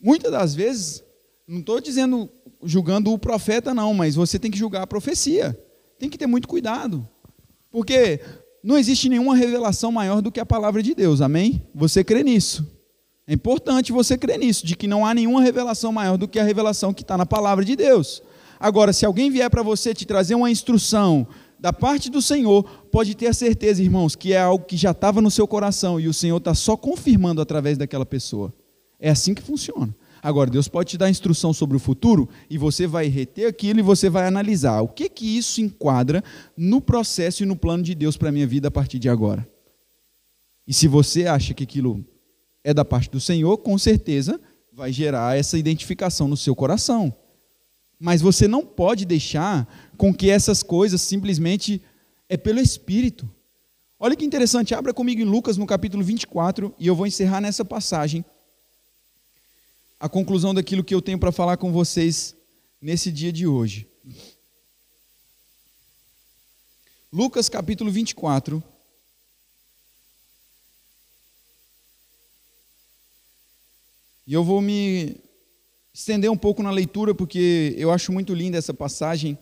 [0.01, 1.03] muitas das vezes,
[1.48, 2.30] não estou dizendo,
[2.62, 5.59] julgando o profeta, não, mas você tem que julgar a profecia.
[5.98, 7.07] Tem que ter muito cuidado.
[7.70, 8.20] Porque
[8.62, 11.62] não existe nenhuma revelação maior do que a palavra de Deus, amém?
[11.74, 12.66] Você crê nisso?
[13.26, 16.44] É importante você crer nisso, de que não há nenhuma revelação maior do que a
[16.44, 18.22] revelação que está na palavra de Deus.
[18.58, 21.26] Agora, se alguém vier para você te trazer uma instrução
[21.58, 25.20] da parte do Senhor, pode ter a certeza, irmãos, que é algo que já estava
[25.20, 28.52] no seu coração e o Senhor está só confirmando através daquela pessoa.
[28.98, 29.94] É assim que funciona.
[30.22, 33.82] Agora, Deus pode te dar instrução sobre o futuro e você vai reter aquilo e
[33.82, 36.22] você vai analisar o que que isso enquadra
[36.56, 39.48] no processo e no plano de Deus para a minha vida a partir de agora.
[40.66, 42.04] E se você acha que aquilo
[42.62, 44.40] é da parte do Senhor, com certeza
[44.72, 47.14] vai gerar essa identificação no seu coração.
[47.98, 49.66] Mas você não pode deixar
[49.96, 51.82] com que essas coisas simplesmente
[52.28, 53.28] é pelo Espírito.
[53.98, 57.64] Olha que interessante, abra comigo em Lucas no capítulo 24 e eu vou encerrar nessa
[57.64, 58.24] passagem
[60.01, 62.34] a conclusão daquilo que eu tenho para falar com vocês
[62.80, 63.86] nesse dia de hoje.
[67.12, 68.64] Lucas capítulo 24.
[74.26, 75.16] E eu vou me
[75.92, 79.36] estender um pouco na leitura, porque eu acho muito linda essa passagem.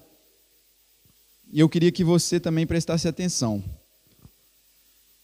[1.52, 3.62] E eu queria que você também prestasse atenção.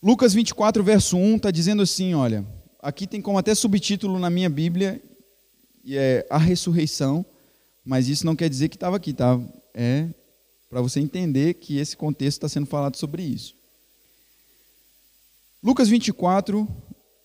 [0.01, 2.47] Lucas 24, verso 1, está dizendo assim: olha,
[2.79, 5.03] aqui tem como até subtítulo na minha Bíblia,
[5.87, 7.25] é a ressurreição,
[7.85, 9.39] mas isso não quer dizer que estava aqui, tá?
[9.75, 10.09] É
[10.75, 13.55] para você entender que esse contexto está sendo falado sobre isso.
[15.63, 16.67] Lucas 24,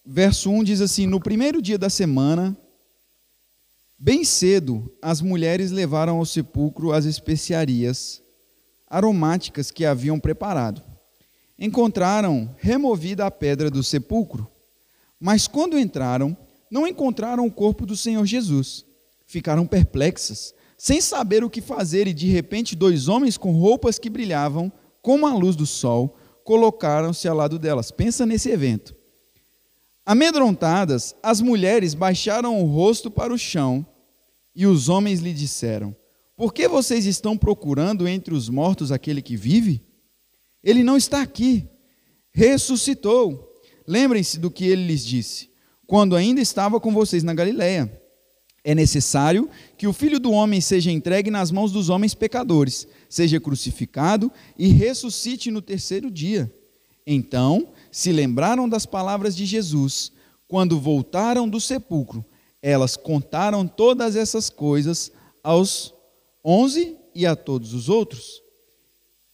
[0.05, 2.55] verso 1 diz assim: No primeiro dia da semana,
[3.97, 8.22] bem cedo, as mulheres levaram ao sepulcro as especiarias
[8.88, 10.84] aromáticas que haviam preparado.
[11.57, 14.47] Encontraram removida a pedra do sepulcro,
[15.20, 16.38] mas quando entraram,
[16.70, 18.86] não encontraram o corpo do Senhor Jesus.
[19.26, 24.09] Ficaram perplexas, sem saber o que fazer, e de repente dois homens com roupas que
[24.09, 27.91] brilhavam como a luz do sol colocaram-se ao lado delas.
[27.91, 28.95] Pensa nesse evento.
[30.05, 33.86] Amedrontadas, as mulheres baixaram o rosto para o chão
[34.55, 35.95] e os homens lhe disseram:
[36.36, 39.84] Por que vocês estão procurando entre os mortos aquele que vive?
[40.63, 41.67] Ele não está aqui,
[42.32, 43.47] ressuscitou.
[43.88, 45.49] Lembrem-se do que ele lhes disse
[45.89, 47.91] quando ainda estava com vocês na Galiléia.
[48.63, 53.39] É necessário que o filho do homem seja entregue nas mãos dos homens pecadores, seja
[53.39, 56.53] crucificado e ressuscite no terceiro dia.
[57.07, 60.11] Então se lembraram das palavras de Jesus.
[60.47, 62.23] Quando voltaram do sepulcro,
[62.61, 65.11] elas contaram todas essas coisas
[65.43, 65.91] aos
[66.45, 68.43] onze e a todos os outros.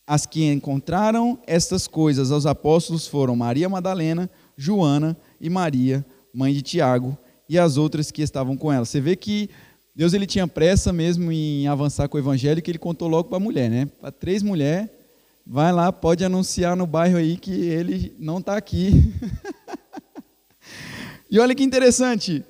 [0.07, 6.05] As que encontraram estas coisas aos apóstolos foram Maria Madalena, Joana e Maria,
[6.36, 7.17] mãe de Tiago,
[7.47, 8.86] e as outras que estavam com ela.
[8.86, 9.49] Você vê que
[9.95, 13.38] Deus ele tinha pressa mesmo em avançar com o evangelho, que ele contou logo para
[13.38, 13.86] a mulher, né?
[14.01, 14.89] Para três mulheres,
[15.47, 19.13] vai lá, pode anunciar no bairro aí que ele não está aqui.
[21.31, 22.43] e olha que interessante,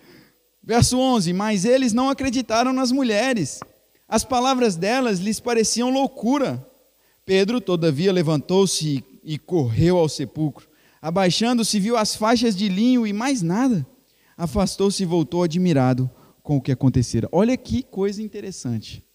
[0.64, 3.60] verso 11: Mas eles não acreditaram nas mulheres,
[4.08, 6.66] as palavras delas lhes pareciam loucura.
[7.26, 10.68] Pedro, todavia, levantou-se e correu ao sepulcro.
[11.06, 13.86] Abaixando-se, viu as faixas de linho e mais nada.
[14.36, 16.10] Afastou-se e voltou admirado
[16.42, 17.30] com o que acontecera.
[17.32, 19.06] Olha que coisa interessante.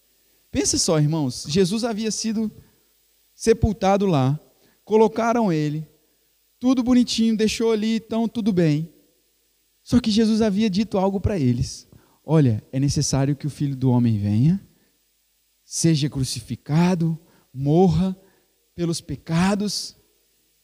[0.49, 2.49] Pensa só, irmãos, Jesus havia sido
[3.35, 4.39] sepultado lá,
[4.85, 5.85] colocaram ele,
[6.61, 8.89] tudo bonitinho, deixou ali, então tudo bem.
[9.83, 11.89] Só que Jesus havia dito algo para eles:
[12.23, 14.65] Olha, é necessário que o filho do homem venha,
[15.65, 17.19] seja crucificado,
[17.53, 18.15] morra
[18.73, 19.99] pelos pecados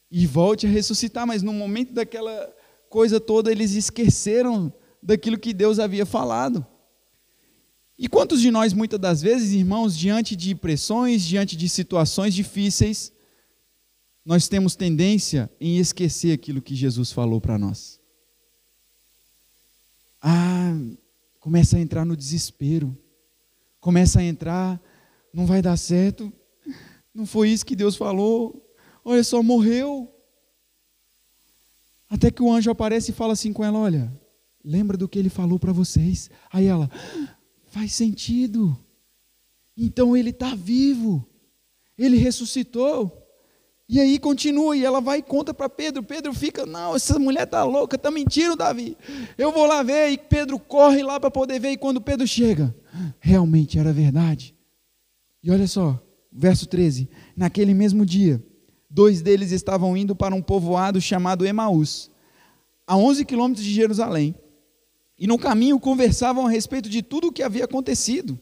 [0.09, 2.53] e volte a ressuscitar, mas no momento daquela
[2.89, 6.65] coisa toda eles esqueceram daquilo que Deus havia falado.
[7.97, 13.11] E quantos de nós, muitas das vezes, irmãos, diante de pressões, diante de situações difíceis,
[14.23, 17.99] nós temos tendência em esquecer aquilo que Jesus falou para nós?
[20.21, 20.77] Ah,
[21.39, 22.95] começa a entrar no desespero,
[23.79, 24.79] começa a entrar,
[25.33, 26.31] não vai dar certo,
[27.13, 28.66] não foi isso que Deus falou,
[29.09, 30.13] Olha só, morreu.
[32.09, 34.11] Até que o anjo aparece e fala assim com ela: Olha,
[34.61, 36.29] lembra do que ele falou para vocês?
[36.51, 36.91] Aí ela,
[37.67, 38.77] faz sentido.
[39.77, 41.25] Então ele está vivo.
[41.97, 43.25] Ele ressuscitou.
[43.87, 46.03] E aí continua, e ela vai e conta para Pedro.
[46.03, 48.97] Pedro fica, não, essa mulher está louca, está mentindo, Davi.
[49.37, 50.09] Eu vou lá ver.
[50.09, 51.71] E Pedro corre lá para poder ver.
[51.71, 52.75] E quando Pedro chega,
[53.21, 54.53] realmente era verdade.
[55.41, 55.97] E olha só,
[56.29, 58.45] verso 13: Naquele mesmo dia,
[58.89, 62.09] Dois deles estavam indo para um povoado chamado Emaús,
[62.85, 64.33] a 11 quilômetros de Jerusalém.
[65.19, 68.39] E no caminho conversavam a respeito de tudo o que havia acontecido.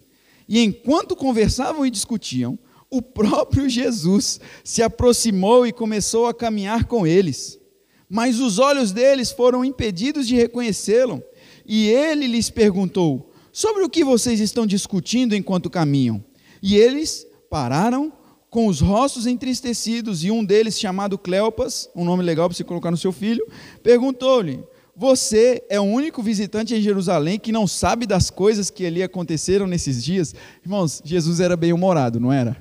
[0.48, 7.08] E enquanto conversavam e discutiam, o próprio Jesus se aproximou e começou a caminhar com
[7.08, 7.60] eles.
[8.08, 11.24] Mas os olhos deles foram impedidos de reconhecê-lo.
[11.66, 16.24] E ele lhes perguntou: Sobre o que vocês estão discutindo enquanto caminham?
[16.62, 18.14] E eles pararam
[18.56, 22.89] com os rostos entristecidos, e um deles, chamado Cleopas, um nome legal para você colocar
[22.89, 23.45] no seu filho,
[23.84, 24.64] perguntou-lhe:
[24.95, 29.68] Você é o único visitante em Jerusalém que não sabe das coisas que ali aconteceram
[29.68, 30.34] nesses dias?
[30.64, 32.56] Irmãos, Jesus era bem-humorado, não era?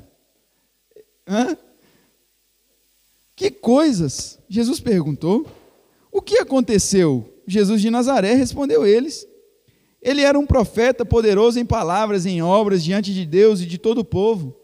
[1.28, 1.57] Hã?
[3.36, 4.40] Que coisas?
[4.49, 5.47] Jesus perguntou.
[6.11, 7.40] O que aconteceu?
[7.47, 9.28] Jesus de Nazaré respondeu eles.
[10.03, 13.99] Ele era um profeta poderoso em palavras, em obras, diante de Deus e de todo
[13.99, 14.63] o povo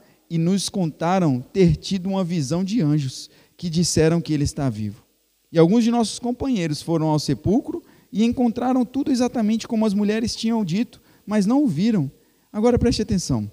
[0.31, 5.03] e nos contaram ter tido uma visão de anjos que disseram que ele está vivo.
[5.51, 10.33] E alguns de nossos companheiros foram ao sepulcro e encontraram tudo exatamente como as mulheres
[10.33, 12.09] tinham dito, mas não o viram.
[12.49, 13.51] Agora preste atenção.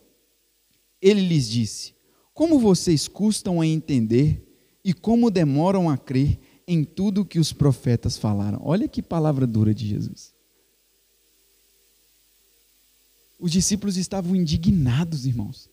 [1.03, 1.95] Ele lhes disse:
[2.33, 4.47] Como vocês custam a entender
[4.85, 8.61] e como demoram a crer em tudo que os profetas falaram.
[8.63, 10.33] Olha que palavra dura de Jesus.
[13.37, 15.69] Os discípulos estavam indignados, irmãos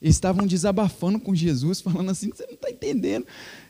[0.00, 3.26] estavam desabafando com Jesus, falando assim: você não está entendendo.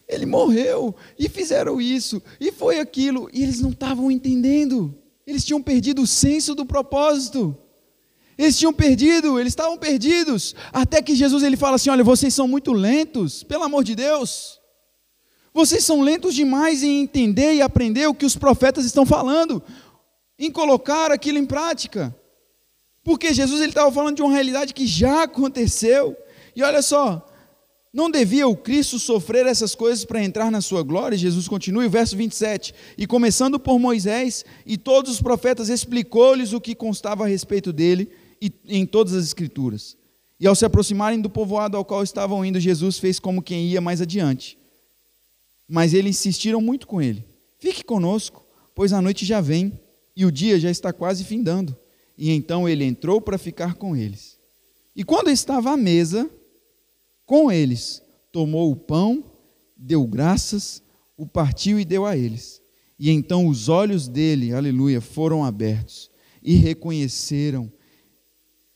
[0.08, 4.96] Ele morreu, e fizeram isso, e foi aquilo, e eles não estavam entendendo.
[5.26, 7.54] Eles tinham perdido o senso do propósito.
[8.38, 10.54] Eles tinham perdido, eles estavam perdidos.
[10.72, 14.58] Até que Jesus ele fala assim: olha, vocês são muito lentos, pelo amor de Deus.
[15.52, 19.62] Vocês são lentos demais em entender e aprender o que os profetas estão falando,
[20.38, 22.14] em colocar aquilo em prática.
[23.08, 26.14] Porque Jesus estava falando de uma realidade que já aconteceu.
[26.54, 27.26] E olha só,
[27.90, 31.16] não devia o Cristo sofrer essas coisas para entrar na sua glória?
[31.16, 32.74] Jesus continua, o verso 27.
[32.98, 38.10] E começando por Moisés e todos os profetas, explicou-lhes o que constava a respeito dele
[38.42, 39.96] e, em todas as Escrituras.
[40.38, 43.80] E ao se aproximarem do povoado ao qual estavam indo, Jesus fez como quem ia
[43.80, 44.58] mais adiante.
[45.66, 47.24] Mas eles insistiram muito com ele:
[47.58, 48.44] Fique conosco,
[48.74, 49.80] pois a noite já vem
[50.14, 51.74] e o dia já está quase findando.
[52.18, 54.36] E então ele entrou para ficar com eles.
[54.94, 56.28] E quando estava à mesa
[57.24, 58.02] com eles,
[58.32, 59.22] tomou o pão,
[59.76, 60.82] deu graças,
[61.16, 62.60] o partiu e deu a eles.
[62.98, 66.10] E então os olhos dele, aleluia, foram abertos
[66.42, 67.70] e reconheceram,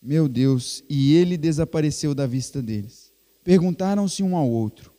[0.00, 3.10] meu Deus, e ele desapareceu da vista deles.
[3.42, 4.92] Perguntaram-se um ao outro: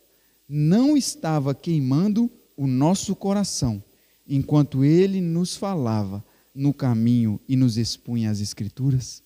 [0.46, 3.82] Não estava queimando o nosso coração
[4.26, 6.22] enquanto ele nos falava
[6.54, 9.22] no caminho e nos expunha as Escrituras?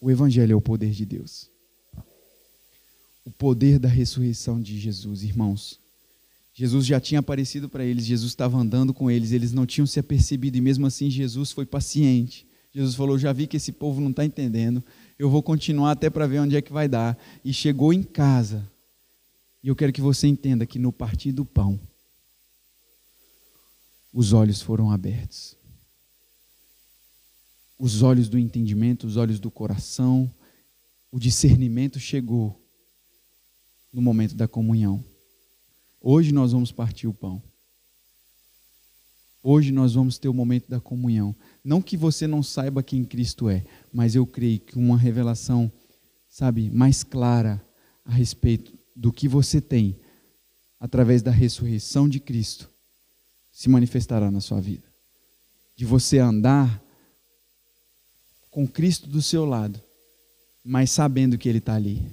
[0.00, 1.50] O Evangelho é o poder de Deus.
[3.24, 5.78] O poder da ressurreição de Jesus, irmãos.
[6.54, 10.00] Jesus já tinha aparecido para eles, Jesus estava andando com eles, eles não tinham se
[10.00, 12.46] apercebido, e mesmo assim Jesus foi paciente.
[12.72, 14.82] Jesus falou: Já vi que esse povo não está entendendo,
[15.18, 17.18] eu vou continuar até para ver onde é que vai dar.
[17.44, 18.68] E chegou em casa.
[19.62, 21.78] E eu quero que você entenda que no partir do pão,
[24.12, 25.56] os olhos foram abertos.
[27.78, 30.32] Os olhos do entendimento, os olhos do coração,
[31.12, 32.60] o discernimento chegou
[33.92, 35.04] no momento da comunhão.
[36.00, 37.42] Hoje nós vamos partir o pão.
[39.42, 41.34] Hoje nós vamos ter o momento da comunhão.
[41.62, 45.70] Não que você não saiba quem Cristo é, mas eu creio que uma revelação,
[46.28, 47.64] sabe, mais clara
[48.04, 49.98] a respeito do que você tem
[50.80, 52.70] através da ressurreição de Cristo
[53.58, 54.84] se manifestará na sua vida.
[55.74, 56.80] De você andar
[58.52, 59.82] com Cristo do seu lado,
[60.62, 62.06] mas sabendo que Ele está ali.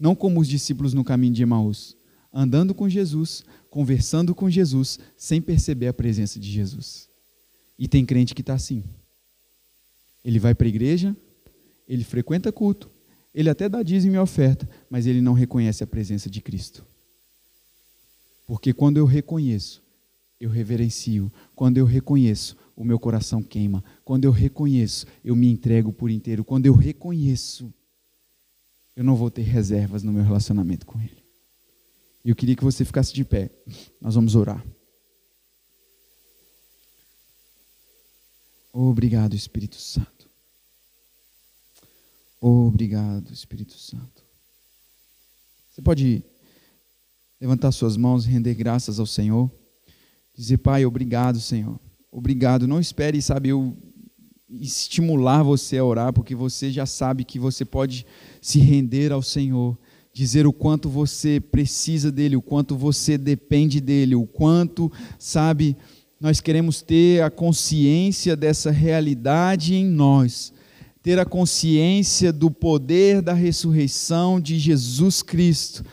[0.00, 1.96] Não como os discípulos no caminho de Emaús,
[2.32, 7.08] andando com Jesus, conversando com Jesus, sem perceber a presença de Jesus.
[7.78, 8.82] E tem crente que está assim.
[10.24, 11.16] Ele vai para a igreja,
[11.86, 12.90] ele frequenta culto,
[13.32, 16.84] ele até dá dízimo e oferta, mas ele não reconhece a presença de Cristo.
[18.44, 19.83] Porque quando eu reconheço
[20.40, 21.32] eu reverencio.
[21.54, 23.84] Quando eu reconheço, o meu coração queima.
[24.04, 26.44] Quando eu reconheço, eu me entrego por inteiro.
[26.44, 27.72] Quando eu reconheço,
[28.96, 31.24] eu não vou ter reservas no meu relacionamento com Ele.
[32.24, 33.50] E eu queria que você ficasse de pé.
[34.00, 34.64] Nós vamos orar.
[38.72, 40.28] Obrigado, Espírito Santo.
[42.40, 44.24] Obrigado, Espírito Santo.
[45.70, 46.24] Você pode
[47.40, 49.50] levantar suas mãos e render graças ao Senhor.
[50.36, 51.78] Dizer, Pai, obrigado, Senhor.
[52.10, 52.66] Obrigado.
[52.66, 53.76] Não espere, sabe, eu
[54.50, 58.04] estimular você a orar, porque você já sabe que você pode
[58.40, 59.78] se render ao Senhor,
[60.12, 65.76] dizer o quanto você precisa dele, o quanto você depende dele, o quanto, sabe,
[66.20, 70.52] nós queremos ter a consciência dessa realidade em nós,
[71.02, 75.84] ter a consciência do poder da ressurreição de Jesus Cristo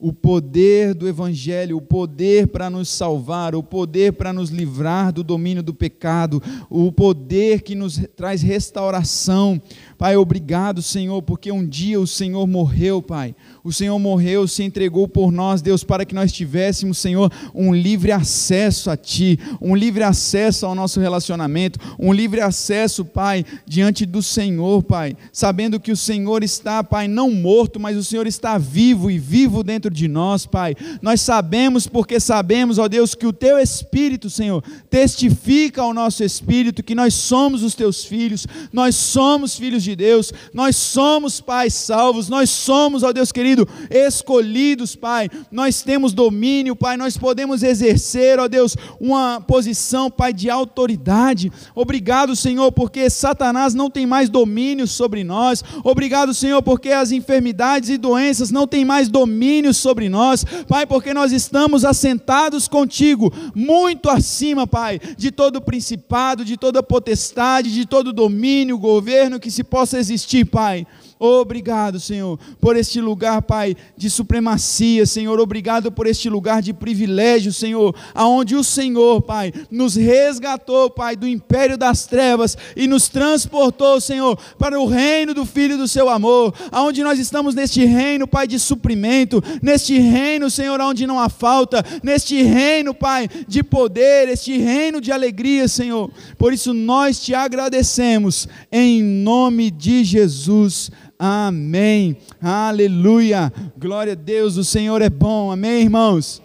[0.00, 5.22] o poder do Evangelho, o poder para nos salvar, o poder para nos livrar do
[5.22, 9.60] domínio do pecado, o poder que nos traz restauração.
[10.00, 13.34] Pai, obrigado, Senhor, porque um dia o Senhor morreu, Pai.
[13.62, 18.10] O Senhor morreu, se entregou por nós, Deus, para que nós tivéssemos, Senhor, um livre
[18.10, 24.22] acesso a Ti, um livre acesso ao nosso relacionamento, um livre acesso, Pai, diante do
[24.22, 29.10] Senhor, Pai, sabendo que o Senhor está, Pai, não morto, mas o Senhor está vivo
[29.10, 30.74] e vivo dentro de nós, Pai.
[31.02, 36.82] Nós sabemos, porque sabemos, ó Deus, que o Teu Espírito, Senhor, testifica ao nosso espírito
[36.82, 42.28] que nós somos os Teus filhos, nós somos filhos de Deus, nós somos, Pai, salvos,
[42.28, 45.28] nós somos, ó Deus querido, escolhidos, Pai.
[45.50, 51.50] Nós temos domínio, Pai, nós podemos exercer, ó Deus, uma posição, Pai, de autoridade.
[51.74, 55.62] Obrigado, Senhor, porque Satanás não tem mais domínio sobre nós.
[55.84, 61.14] Obrigado, Senhor, porque as enfermidades e doenças não têm mais domínio sobre nós, Pai, porque
[61.14, 68.12] nós estamos assentados contigo, muito acima, Pai, de todo principado, de toda potestade, de todo
[68.12, 70.86] domínio, governo que se possa existir, Pai.
[71.22, 75.38] Obrigado, Senhor, por este lugar, Pai, de supremacia, Senhor.
[75.38, 81.28] Obrigado por este lugar de privilégio, Senhor, aonde o Senhor, Pai, nos resgatou, Pai, do
[81.28, 86.54] império das trevas e nos transportou, Senhor, para o reino do Filho do seu amor,
[86.72, 91.84] aonde nós estamos neste reino, Pai, de suprimento, neste reino, Senhor, onde não há falta,
[92.02, 96.10] neste reino, Pai, de poder, este reino de alegria, Senhor.
[96.38, 100.90] Por isso nós te agradecemos em nome de Jesus.
[101.22, 102.16] Amém.
[102.40, 103.52] Aleluia.
[103.78, 105.52] Glória a Deus, o Senhor é bom.
[105.52, 106.40] Amém, irmãos.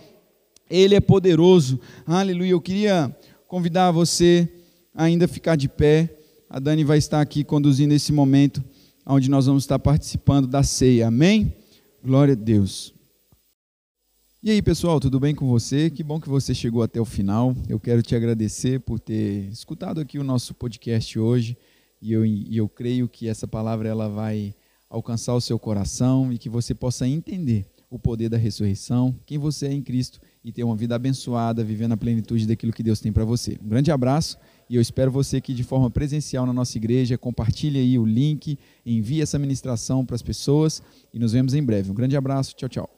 [0.69, 1.79] Ele é poderoso.
[2.05, 2.49] Aleluia.
[2.49, 3.15] Eu queria
[3.47, 4.49] convidar você
[4.93, 6.13] a ainda ficar de pé.
[6.49, 8.61] A Dani vai estar aqui conduzindo esse momento
[9.05, 11.07] onde nós vamos estar participando da ceia.
[11.07, 11.55] Amém?
[12.03, 12.93] Glória a Deus.
[14.43, 15.89] E aí, pessoal, tudo bem com você?
[15.89, 17.55] Que bom que você chegou até o final.
[17.69, 21.57] Eu quero te agradecer por ter escutado aqui o nosso podcast hoje.
[22.01, 24.53] E eu, e eu creio que essa palavra ela vai
[24.95, 29.67] alcançar o seu coração e que você possa entender o poder da ressurreição, quem você
[29.67, 33.11] é em Cristo e ter uma vida abençoada, vivendo a plenitude daquilo que Deus tem
[33.11, 33.57] para você.
[33.63, 34.37] Um grande abraço
[34.69, 37.17] e eu espero você aqui de forma presencial na nossa igreja.
[37.17, 40.81] Compartilhe aí o link, envie essa ministração para as pessoas
[41.13, 41.91] e nos vemos em breve.
[41.91, 42.94] Um grande abraço, tchau, tchau.